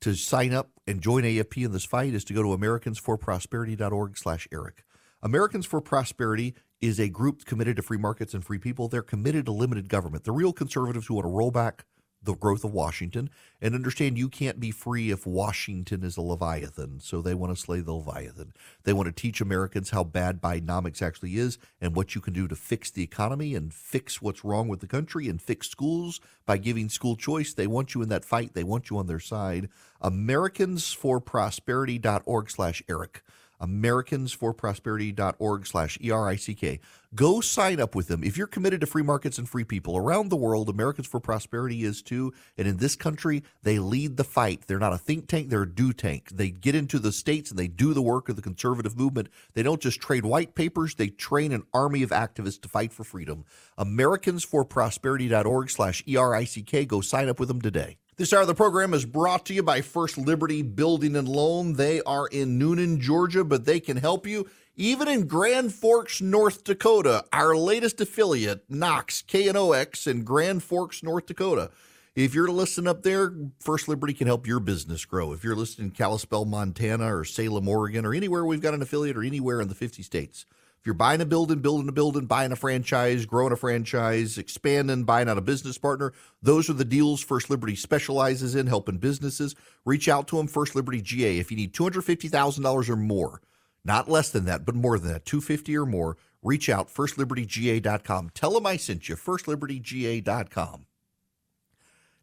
to 0.00 0.14
sign 0.14 0.52
up 0.52 0.70
and 0.86 1.00
join 1.00 1.22
AFP 1.22 1.64
in 1.64 1.72
this 1.72 1.84
fight 1.84 2.12
is 2.12 2.24
to 2.24 2.34
go 2.34 2.42
to 2.42 2.48
americansforprosperity.org 2.48 4.18
slash 4.18 4.48
Erick. 4.52 4.84
Americans 5.22 5.66
for 5.66 5.82
Prosperity 5.82 6.54
is 6.80 6.98
a 6.98 7.10
group 7.10 7.44
committed 7.44 7.76
to 7.76 7.82
free 7.82 7.98
markets 7.98 8.32
and 8.32 8.42
free 8.42 8.58
people. 8.58 8.88
They're 8.88 9.02
committed 9.02 9.44
to 9.46 9.52
limited 9.52 9.90
government. 9.90 10.24
The 10.24 10.32
real 10.32 10.54
conservatives 10.54 11.06
who 11.06 11.14
want 11.14 11.26
to 11.26 11.30
roll 11.30 11.50
back 11.50 11.84
the 12.22 12.34
growth 12.34 12.64
of 12.64 12.72
Washington 12.72 13.28
and 13.62 13.74
understand 13.74 14.18
you 14.18 14.28
can't 14.28 14.60
be 14.60 14.70
free 14.70 15.10
if 15.10 15.26
Washington 15.26 16.02
is 16.02 16.16
a 16.16 16.22
Leviathan. 16.22 17.00
So 17.00 17.20
they 17.20 17.34
want 17.34 17.54
to 17.54 17.62
slay 17.62 17.80
the 17.80 17.92
Leviathan. 17.92 18.54
They 18.84 18.94
want 18.94 19.06
to 19.06 19.12
teach 19.12 19.40
Americans 19.40 19.90
how 19.90 20.04
bad 20.04 20.40
Bidenomics 20.40 21.02
actually 21.02 21.36
is 21.36 21.58
and 21.80 21.96
what 21.96 22.14
you 22.14 22.20
can 22.20 22.34
do 22.34 22.46
to 22.48 22.56
fix 22.56 22.90
the 22.90 23.02
economy 23.02 23.54
and 23.54 23.74
fix 23.74 24.22
what's 24.22 24.44
wrong 24.44 24.68
with 24.68 24.80
the 24.80 24.86
country 24.86 25.28
and 25.28 25.40
fix 25.40 25.68
schools 25.68 26.20
by 26.46 26.58
giving 26.58 26.88
school 26.88 27.16
choice. 27.16 27.54
They 27.54 27.66
want 27.66 27.94
you 27.94 28.02
in 28.02 28.08
that 28.10 28.24
fight. 28.24 28.54
They 28.54 28.64
want 28.64 28.90
you 28.90 28.98
on 28.98 29.06
their 29.06 29.20
side. 29.20 29.68
AmericansForProsperity.org 30.02 32.50
slash 32.50 32.82
Erick 32.88 33.22
americansforprosperity.org 33.60 35.66
slash 35.66 35.98
E-R-I-C-K. 36.02 36.80
Go 37.14 37.40
sign 37.40 37.80
up 37.80 37.96
with 37.96 38.06
them. 38.06 38.22
If 38.22 38.36
you're 38.36 38.46
committed 38.46 38.80
to 38.82 38.86
free 38.86 39.02
markets 39.02 39.36
and 39.36 39.48
free 39.48 39.64
people 39.64 39.96
around 39.96 40.28
the 40.28 40.36
world, 40.36 40.68
Americans 40.68 41.08
for 41.08 41.18
Prosperity 41.18 41.82
is 41.82 42.02
too. 42.02 42.32
And 42.56 42.68
in 42.68 42.76
this 42.76 42.94
country, 42.94 43.42
they 43.62 43.80
lead 43.80 44.16
the 44.16 44.22
fight. 44.22 44.62
They're 44.66 44.78
not 44.78 44.92
a 44.92 44.98
think 44.98 45.26
tank, 45.26 45.50
they're 45.50 45.62
a 45.62 45.68
do 45.68 45.92
tank. 45.92 46.28
They 46.32 46.50
get 46.50 46.76
into 46.76 47.00
the 47.00 47.10
states 47.10 47.50
and 47.50 47.58
they 47.58 47.66
do 47.66 47.94
the 47.94 48.02
work 48.02 48.28
of 48.28 48.36
the 48.36 48.42
conservative 48.42 48.96
movement. 48.96 49.28
They 49.54 49.64
don't 49.64 49.80
just 49.80 50.00
trade 50.00 50.24
white 50.24 50.54
papers, 50.54 50.94
they 50.94 51.08
train 51.08 51.50
an 51.52 51.64
army 51.74 52.04
of 52.04 52.10
activists 52.10 52.62
to 52.62 52.68
fight 52.68 52.92
for 52.92 53.02
freedom. 53.02 53.44
Americansforprosperity.org 53.76 55.70
slash 55.70 56.04
E-R-I-C-K. 56.06 56.84
Go 56.84 57.00
sign 57.00 57.28
up 57.28 57.40
with 57.40 57.48
them 57.48 57.60
today. 57.60 57.96
This 58.20 58.34
hour 58.34 58.42
of 58.42 58.48
the 58.48 58.54
program 58.54 58.92
is 58.92 59.06
brought 59.06 59.46
to 59.46 59.54
you 59.54 59.62
by 59.62 59.80
First 59.80 60.18
Liberty 60.18 60.60
Building 60.60 61.16
and 61.16 61.26
Loan. 61.26 61.72
They 61.72 62.02
are 62.02 62.26
in 62.26 62.58
Newnan, 62.58 63.00
Georgia, 63.00 63.44
but 63.44 63.64
they 63.64 63.80
can 63.80 63.96
help 63.96 64.26
you 64.26 64.46
even 64.76 65.08
in 65.08 65.26
Grand 65.26 65.72
Forks, 65.72 66.20
North 66.20 66.62
Dakota. 66.62 67.24
Our 67.32 67.56
latest 67.56 67.98
affiliate, 67.98 68.62
Knox, 68.68 69.22
K-N-O-X 69.22 70.06
in 70.06 70.22
Grand 70.22 70.62
Forks, 70.62 71.02
North 71.02 71.24
Dakota. 71.24 71.70
If 72.14 72.34
you're 72.34 72.50
listening 72.50 72.88
up 72.88 73.04
there, 73.04 73.32
First 73.58 73.88
Liberty 73.88 74.12
can 74.12 74.26
help 74.26 74.46
your 74.46 74.60
business 74.60 75.06
grow. 75.06 75.32
If 75.32 75.42
you're 75.42 75.56
listening 75.56 75.86
in 75.86 75.92
Kalispell, 75.92 76.44
Montana, 76.44 77.16
or 77.16 77.24
Salem, 77.24 77.66
Oregon, 77.68 78.04
or 78.04 78.12
anywhere 78.12 78.44
we've 78.44 78.60
got 78.60 78.74
an 78.74 78.82
affiliate, 78.82 79.16
or 79.16 79.22
anywhere 79.22 79.62
in 79.62 79.68
the 79.68 79.74
50 79.74 80.02
states, 80.02 80.44
if 80.80 80.86
you're 80.86 80.94
buying 80.94 81.20
a 81.20 81.26
building, 81.26 81.58
building 81.58 81.90
a 81.90 81.92
building, 81.92 82.24
buying 82.24 82.52
a 82.52 82.56
franchise, 82.56 83.26
growing 83.26 83.52
a 83.52 83.56
franchise, 83.56 84.38
expanding, 84.38 85.04
buying 85.04 85.28
out 85.28 85.36
a 85.36 85.42
business 85.42 85.76
partner, 85.76 86.14
those 86.40 86.70
are 86.70 86.74
the 86.74 86.86
deals 86.86 87.20
First 87.20 87.50
Liberty 87.50 87.76
specializes 87.76 88.54
in 88.54 88.66
helping 88.66 88.96
businesses. 88.96 89.54
Reach 89.84 90.08
out 90.08 90.26
to 90.28 90.38
them, 90.38 90.46
First 90.46 90.74
Liberty 90.74 91.02
GA. 91.02 91.38
If 91.38 91.50
you 91.50 91.58
need 91.58 91.74
$250,000 91.74 92.88
or 92.88 92.96
more, 92.96 93.42
not 93.84 94.08
less 94.08 94.30
than 94.30 94.46
that, 94.46 94.64
but 94.64 94.74
more 94.74 94.98
than 94.98 95.12
that, 95.12 95.26
250 95.26 95.76
or 95.76 95.84
more, 95.84 96.16
reach 96.42 96.70
out, 96.70 96.88
firstlibertyga.com. 96.88 98.30
Tell 98.30 98.52
them 98.52 98.64
I 98.64 98.78
sent 98.78 99.06
you, 99.10 99.16
firstlibertyga.com. 99.16 100.86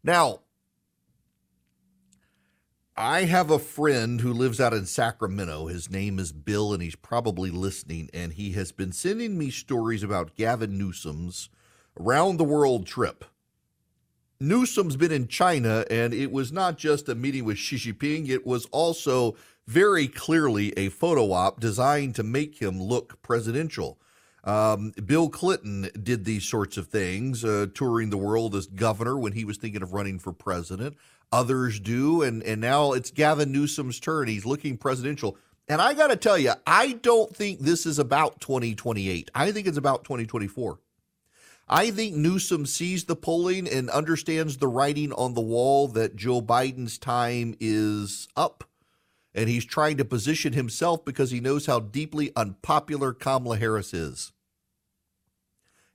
Now, 0.02 0.40
I 3.00 3.26
have 3.26 3.52
a 3.52 3.60
friend 3.60 4.20
who 4.20 4.32
lives 4.32 4.60
out 4.60 4.74
in 4.74 4.84
Sacramento. 4.84 5.68
His 5.68 5.88
name 5.88 6.18
is 6.18 6.32
Bill, 6.32 6.72
and 6.72 6.82
he's 6.82 6.96
probably 6.96 7.48
listening. 7.48 8.10
And 8.12 8.32
he 8.32 8.50
has 8.54 8.72
been 8.72 8.90
sending 8.90 9.38
me 9.38 9.50
stories 9.50 10.02
about 10.02 10.34
Gavin 10.34 10.76
Newsom's 10.76 11.48
round 11.96 12.40
the 12.40 12.44
world 12.44 12.88
trip. 12.88 13.24
Newsom's 14.40 14.96
been 14.96 15.12
in 15.12 15.28
China, 15.28 15.84
and 15.88 16.12
it 16.12 16.32
was 16.32 16.50
not 16.50 16.76
just 16.76 17.08
a 17.08 17.14
meeting 17.14 17.44
with 17.44 17.56
Xi 17.56 17.76
Jinping, 17.76 18.28
it 18.30 18.44
was 18.44 18.66
also 18.72 19.36
very 19.68 20.08
clearly 20.08 20.76
a 20.76 20.88
photo 20.88 21.30
op 21.30 21.60
designed 21.60 22.16
to 22.16 22.24
make 22.24 22.60
him 22.60 22.82
look 22.82 23.22
presidential. 23.22 24.00
Um, 24.42 24.92
Bill 25.04 25.28
Clinton 25.28 25.88
did 26.02 26.24
these 26.24 26.44
sorts 26.44 26.76
of 26.76 26.88
things, 26.88 27.44
uh, 27.44 27.66
touring 27.74 28.10
the 28.10 28.16
world 28.16 28.56
as 28.56 28.66
governor 28.66 29.16
when 29.16 29.34
he 29.34 29.44
was 29.44 29.56
thinking 29.56 29.82
of 29.82 29.92
running 29.92 30.18
for 30.18 30.32
president 30.32 30.96
others 31.32 31.80
do. 31.80 32.22
And, 32.22 32.42
and 32.42 32.60
now 32.60 32.92
it's 32.92 33.10
Gavin 33.10 33.52
Newsom's 33.52 34.00
turn. 34.00 34.28
He's 34.28 34.46
looking 34.46 34.76
presidential. 34.76 35.36
And 35.68 35.82
I 35.82 35.94
got 35.94 36.08
to 36.08 36.16
tell 36.16 36.38
you, 36.38 36.52
I 36.66 36.92
don't 36.92 37.34
think 37.34 37.60
this 37.60 37.84
is 37.84 37.98
about 37.98 38.40
2028. 38.40 39.30
I 39.34 39.52
think 39.52 39.66
it's 39.66 39.76
about 39.76 40.04
2024. 40.04 40.78
I 41.68 41.90
think 41.90 42.16
Newsom 42.16 42.64
sees 42.64 43.04
the 43.04 43.16
polling 43.16 43.68
and 43.68 43.90
understands 43.90 44.56
the 44.56 44.68
writing 44.68 45.12
on 45.12 45.34
the 45.34 45.42
wall 45.42 45.86
that 45.88 46.16
Joe 46.16 46.40
Biden's 46.40 46.96
time 46.96 47.54
is 47.60 48.28
up. 48.34 48.64
And 49.34 49.50
he's 49.50 49.66
trying 49.66 49.98
to 49.98 50.06
position 50.06 50.54
himself 50.54 51.04
because 51.04 51.30
he 51.30 51.40
knows 51.40 51.66
how 51.66 51.80
deeply 51.80 52.32
unpopular 52.34 53.12
Kamala 53.12 53.58
Harris 53.58 53.92
is. 53.92 54.32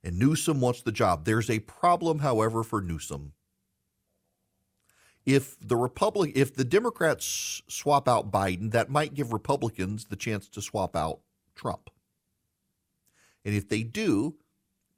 And 0.04 0.20
Newsom 0.20 0.62
wants 0.62 0.82
the 0.82 0.92
job. 0.92 1.26
There's 1.26 1.50
a 1.50 1.60
problem, 1.60 2.20
however, 2.20 2.62
for 2.64 2.80
Newsom 2.80 3.34
if 5.26 5.58
the 5.60 5.76
Republic, 5.76 6.34
if 6.36 6.54
the 6.54 6.66
Democrats 6.66 7.62
swap 7.68 8.08
out 8.08 8.32
Biden, 8.32 8.72
that 8.72 8.90
might 8.90 9.14
give 9.14 9.32
Republicans 9.32 10.06
the 10.06 10.16
chance 10.16 10.50
to 10.50 10.62
swap 10.62 10.96
out 10.96 11.20
Trump. 11.56 11.90
And 13.46 13.56
if 13.56 13.68
they 13.68 13.84
do, 13.84 14.36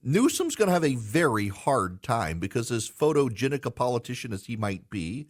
Newsom's 0.03 0.55
going 0.55 0.67
to 0.67 0.73
have 0.73 0.83
a 0.83 0.95
very 0.95 1.47
hard 1.47 2.03
time 2.03 2.39
because, 2.39 2.71
as 2.71 2.89
photogenic 2.89 3.65
a 3.65 3.71
politician 3.71 4.33
as 4.33 4.45
he 4.45 4.55
might 4.55 4.89
be, 4.89 5.27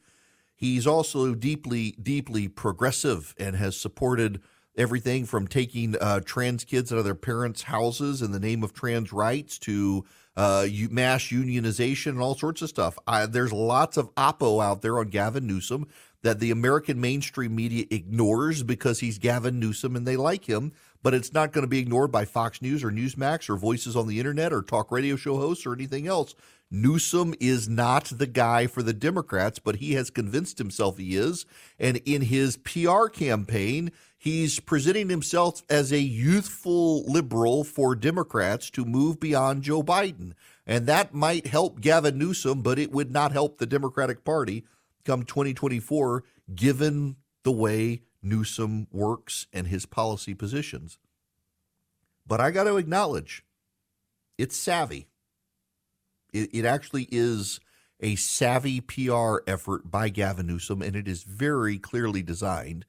he's 0.56 0.86
also 0.86 1.34
deeply, 1.34 1.92
deeply 2.02 2.48
progressive 2.48 3.34
and 3.38 3.56
has 3.56 3.78
supported 3.78 4.42
everything 4.78 5.26
from 5.26 5.48
taking 5.48 5.96
uh, 6.02 6.20
trans 6.20 6.66
kids 6.66 6.92
out 6.92 7.00
of 7.00 7.06
their 7.06 7.16
parents' 7.16 7.64
houses 7.64 8.22
in 8.22 8.32
the 8.32 8.40
name 8.40 8.64
of 8.64 8.74
trans 8.74 9.14
rights 9.14 9.58
to 9.60 10.04
uh, 10.38 10.68
mass 10.90 11.24
unionization 11.26 12.08
and 12.08 12.20
all 12.20 12.36
sorts 12.36 12.62
of 12.62 12.70
stuff. 12.70 12.98
I, 13.08 13.26
there's 13.26 13.54
lots 13.54 13.98
of 13.98 14.14
oppo 14.16 14.64
out 14.64 14.82
there 14.82 15.00
on 15.00 15.10
Gavin 15.10 15.48
Newsom. 15.48 15.88
that 16.24 16.40
the 16.40 16.52
American 16.52 17.00
mainstream 17.00 17.56
media 17.56 17.86
ignores 17.92 18.64
because 18.64 19.00
he's 19.00 19.20
Gavin 19.20 19.60
Newsom 19.60 19.96
and 19.96 20.08
they 20.08 20.18
like 20.18 20.46
him, 20.46 20.74
but 21.04 21.14
it's 21.14 21.32
not 21.32 21.54
going 21.54 21.62
to 21.62 21.70
be 21.70 21.78
ignored 21.78 22.12
by 22.12 22.26
Fox 22.26 22.64
News 22.64 22.84
or 22.84 22.90
Newsmax 22.90 23.48
or 23.48 23.58
voices 23.58 23.96
on 23.96 24.08
the 24.08 24.18
internet 24.18 24.52
or 24.52 24.64
talk 24.64 24.92
radio 24.92 25.16
show 25.16 25.38
hosts 25.38 25.66
or 25.68 25.74
anything 25.74 26.08
else. 26.08 26.34
Newsom 26.72 27.36
is 27.40 27.70
not 27.70 28.06
the 28.06 28.26
guy 28.26 28.66
for 28.66 28.82
the 28.82 28.94
Democrats, 28.94 29.60
but 29.60 29.76
he 29.76 29.94
has 29.94 30.10
convinced 30.10 30.58
himself 30.58 30.98
he 30.98 31.16
is. 31.16 31.46
And 31.80 31.98
in 32.06 32.24
his 32.24 32.58
PR 32.58 33.06
campaign, 33.06 33.92
he's 34.26 34.60
presenting 34.60 35.08
himself 35.08 35.62
as 35.70 35.92
a 35.92 36.00
youthful 36.00 37.04
liberal 37.04 37.64
for 37.64 37.96
Democrats 37.96 38.72
to 38.72 38.84
move 38.84 39.20
beyond 39.20 39.62
Joe 39.62 39.84
Biden. 39.84 40.34
And 40.66 40.88
that 40.88 41.14
might 41.14 41.46
help 41.46 41.80
Gavin 41.80 42.18
Newsom, 42.18 42.64
but 42.64 42.80
it 42.80 42.92
would 42.92 43.12
not 43.12 43.32
help 43.32 43.60
the 43.60 43.68
Democratic 43.68 44.26
Party 44.26 44.66
come 45.06 45.24
2024, 45.24 46.24
given 46.56 47.18
the 47.44 47.52
way 47.52 48.02
Newsom 48.24 48.88
works 48.92 49.46
and 49.54 49.68
his 49.68 49.86
policy 49.86 50.34
positions. 50.34 50.98
But 52.26 52.42
I 52.42 52.50
got 52.50 52.64
to 52.64 52.78
acknowledge, 52.78 53.46
it's 54.40 54.58
savvy. 54.58 55.06
It, 56.34 56.50
it 56.52 56.66
actually 56.66 57.08
is 57.12 57.60
a 58.00 58.16
savvy 58.16 58.82
PR 58.82 59.38
effort 59.46 59.92
by 59.92 60.10
Gavin 60.10 60.48
Newsom, 60.48 60.82
and 60.82 60.96
it 60.96 61.08
is 61.08 61.22
very 61.22 61.78
clearly 61.78 62.24
designed 62.24 62.86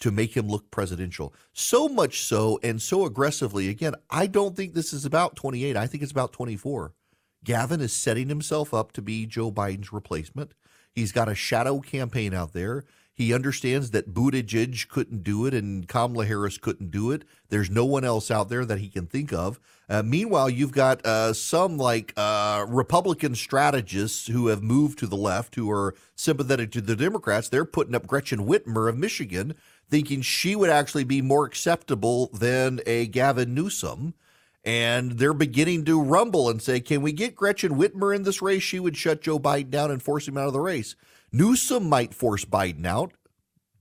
to 0.00 0.10
make 0.10 0.36
him 0.36 0.48
look 0.48 0.70
presidential. 0.70 1.34
So 1.52 1.88
much 1.88 2.22
so 2.22 2.58
and 2.62 2.80
so 2.80 3.04
aggressively. 3.04 3.68
Again, 3.68 3.94
I 4.10 4.26
don't 4.26 4.56
think 4.56 4.74
this 4.74 4.92
is 4.92 5.04
about 5.04 5.36
28. 5.36 5.76
I 5.76 5.86
think 5.86 6.02
it's 6.02 6.12
about 6.12 6.32
24. 6.32 6.94
Gavin 7.44 7.80
is 7.80 7.92
setting 7.92 8.28
himself 8.28 8.74
up 8.74 8.92
to 8.92 9.02
be 9.02 9.26
Joe 9.26 9.50
Biden's 9.50 9.92
replacement. 9.92 10.52
He's 10.94 11.12
got 11.12 11.28
a 11.28 11.34
shadow 11.34 11.80
campaign 11.80 12.34
out 12.34 12.52
there. 12.52 12.84
He 13.18 13.34
understands 13.34 13.90
that 13.90 14.14
Buttigieg 14.14 14.86
couldn't 14.88 15.24
do 15.24 15.44
it 15.44 15.52
and 15.52 15.88
Kamala 15.88 16.24
Harris 16.24 16.56
couldn't 16.56 16.92
do 16.92 17.10
it. 17.10 17.24
There's 17.48 17.68
no 17.68 17.84
one 17.84 18.04
else 18.04 18.30
out 18.30 18.48
there 18.48 18.64
that 18.64 18.78
he 18.78 18.88
can 18.88 19.08
think 19.08 19.32
of. 19.32 19.58
Uh, 19.88 20.04
meanwhile, 20.04 20.48
you've 20.48 20.70
got 20.70 21.04
uh, 21.04 21.32
some 21.32 21.78
like 21.78 22.12
uh, 22.16 22.64
Republican 22.68 23.34
strategists 23.34 24.28
who 24.28 24.46
have 24.46 24.62
moved 24.62 25.00
to 25.00 25.08
the 25.08 25.16
left 25.16 25.56
who 25.56 25.68
are 25.68 25.96
sympathetic 26.14 26.70
to 26.70 26.80
the 26.80 26.94
Democrats. 26.94 27.48
They're 27.48 27.64
putting 27.64 27.96
up 27.96 28.06
Gretchen 28.06 28.46
Whitmer 28.46 28.88
of 28.88 28.96
Michigan, 28.96 29.56
thinking 29.90 30.22
she 30.22 30.54
would 30.54 30.70
actually 30.70 31.04
be 31.04 31.22
more 31.22 31.44
acceptable 31.44 32.28
than 32.28 32.80
a 32.86 33.06
Gavin 33.06 33.54
Newsom. 33.54 34.14
And 34.64 35.12
they're 35.12 35.32
beginning 35.32 35.84
to 35.86 36.02
rumble 36.02 36.50
and 36.50 36.60
say, 36.60 36.80
can 36.80 37.00
we 37.00 37.12
get 37.12 37.36
Gretchen 37.36 37.76
Whitmer 37.76 38.14
in 38.14 38.24
this 38.24 38.42
race? 38.42 38.62
She 38.62 38.80
would 38.80 38.96
shut 38.96 39.22
Joe 39.22 39.38
Biden 39.38 39.70
down 39.70 39.90
and 39.90 40.02
force 40.02 40.28
him 40.28 40.36
out 40.36 40.48
of 40.48 40.52
the 40.52 40.60
race. 40.60 40.94
Newsom 41.32 41.88
might 41.88 42.12
force 42.12 42.44
Biden 42.44 42.84
out. 42.84 43.12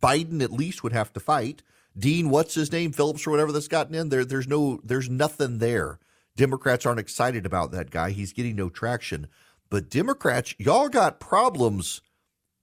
Biden 0.01 0.41
at 0.41 0.51
least 0.51 0.83
would 0.83 0.93
have 0.93 1.11
to 1.13 1.19
fight. 1.19 1.63
Dean, 1.97 2.29
what's 2.29 2.53
his 2.53 2.71
name, 2.71 2.91
Phillips 2.91 3.25
or 3.25 3.31
whatever 3.31 3.51
that's 3.51 3.67
gotten 3.67 3.95
in 3.95 4.09
there. 4.09 4.23
There's 4.23 4.47
no, 4.47 4.79
there's 4.83 5.09
nothing 5.09 5.57
there. 5.57 5.99
Democrats 6.35 6.85
aren't 6.85 6.99
excited 6.99 7.45
about 7.45 7.71
that 7.71 7.89
guy. 7.89 8.11
He's 8.11 8.33
getting 8.33 8.55
no 8.55 8.69
traction. 8.69 9.27
But 9.69 9.89
Democrats, 9.89 10.53
y'all 10.59 10.87
got 10.87 11.19
problems. 11.19 12.01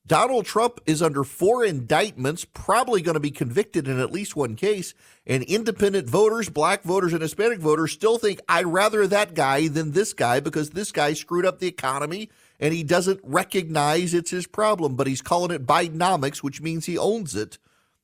Donald 0.07 0.45
Trump 0.45 0.81
is 0.85 1.01
under 1.01 1.25
four 1.25 1.65
indictments, 1.65 2.45
probably 2.45 3.01
going 3.01 3.15
to 3.15 3.21
be 3.21 3.31
convicted 3.31 3.89
in 3.89 3.99
at 3.99 4.13
least 4.13 4.37
one 4.37 4.55
case. 4.55 4.93
And 5.27 5.43
independent 5.45 6.11
voters, 6.11 6.51
black 6.51 6.83
voters, 6.83 7.15
and 7.15 7.23
Hispanic 7.23 7.59
voters 7.59 7.93
still 7.93 8.19
think 8.19 8.41
I'd 8.47 8.67
rather 8.67 9.07
that 9.07 9.33
guy 9.33 9.69
than 9.69 9.93
this 9.93 10.13
guy 10.13 10.41
because 10.41 10.71
this 10.71 10.93
guy 10.93 11.15
screwed 11.15 11.47
up 11.47 11.59
the 11.59 11.69
economy 11.69 12.29
and 12.61 12.75
he 12.75 12.83
doesn't 12.83 13.21
recognize 13.23 14.13
it's 14.13 14.31
his 14.31 14.47
problem, 14.47 14.95
but 14.95 15.07
he's 15.07 15.23
calling 15.23 15.51
it 15.51 15.67
Bidenomics, 15.67 16.39
which 16.39 16.61
means 16.61 16.85
he 16.85 16.99
owns 16.99 17.35
it. 17.35 17.57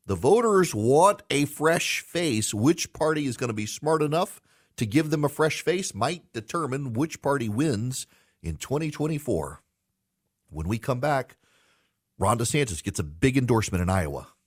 The 0.06 0.16
voters 0.16 0.74
want 0.74 1.22
a 1.28 1.44
fresh 1.44 2.00
face. 2.00 2.54
Which 2.54 2.94
party 2.94 3.26
is 3.26 3.36
going 3.36 3.48
to 3.48 3.54
be 3.54 3.66
smart 3.66 4.02
enough 4.02 4.40
to 4.76 4.86
give 4.86 5.10
them 5.10 5.22
a 5.22 5.28
fresh 5.28 5.60
face 5.60 5.94
might 5.94 6.32
determine 6.32 6.94
which 6.94 7.20
party 7.20 7.50
wins 7.50 8.06
in 8.42 8.56
2024. 8.56 9.60
When 10.48 10.66
we 10.66 10.78
come 10.78 10.98
back, 10.98 11.36
Ron 12.20 12.36
DeSantis 12.36 12.82
gets 12.82 13.00
a 13.00 13.02
big 13.02 13.38
endorsement 13.38 13.80
in 13.80 13.88
Iowa. 13.88 14.28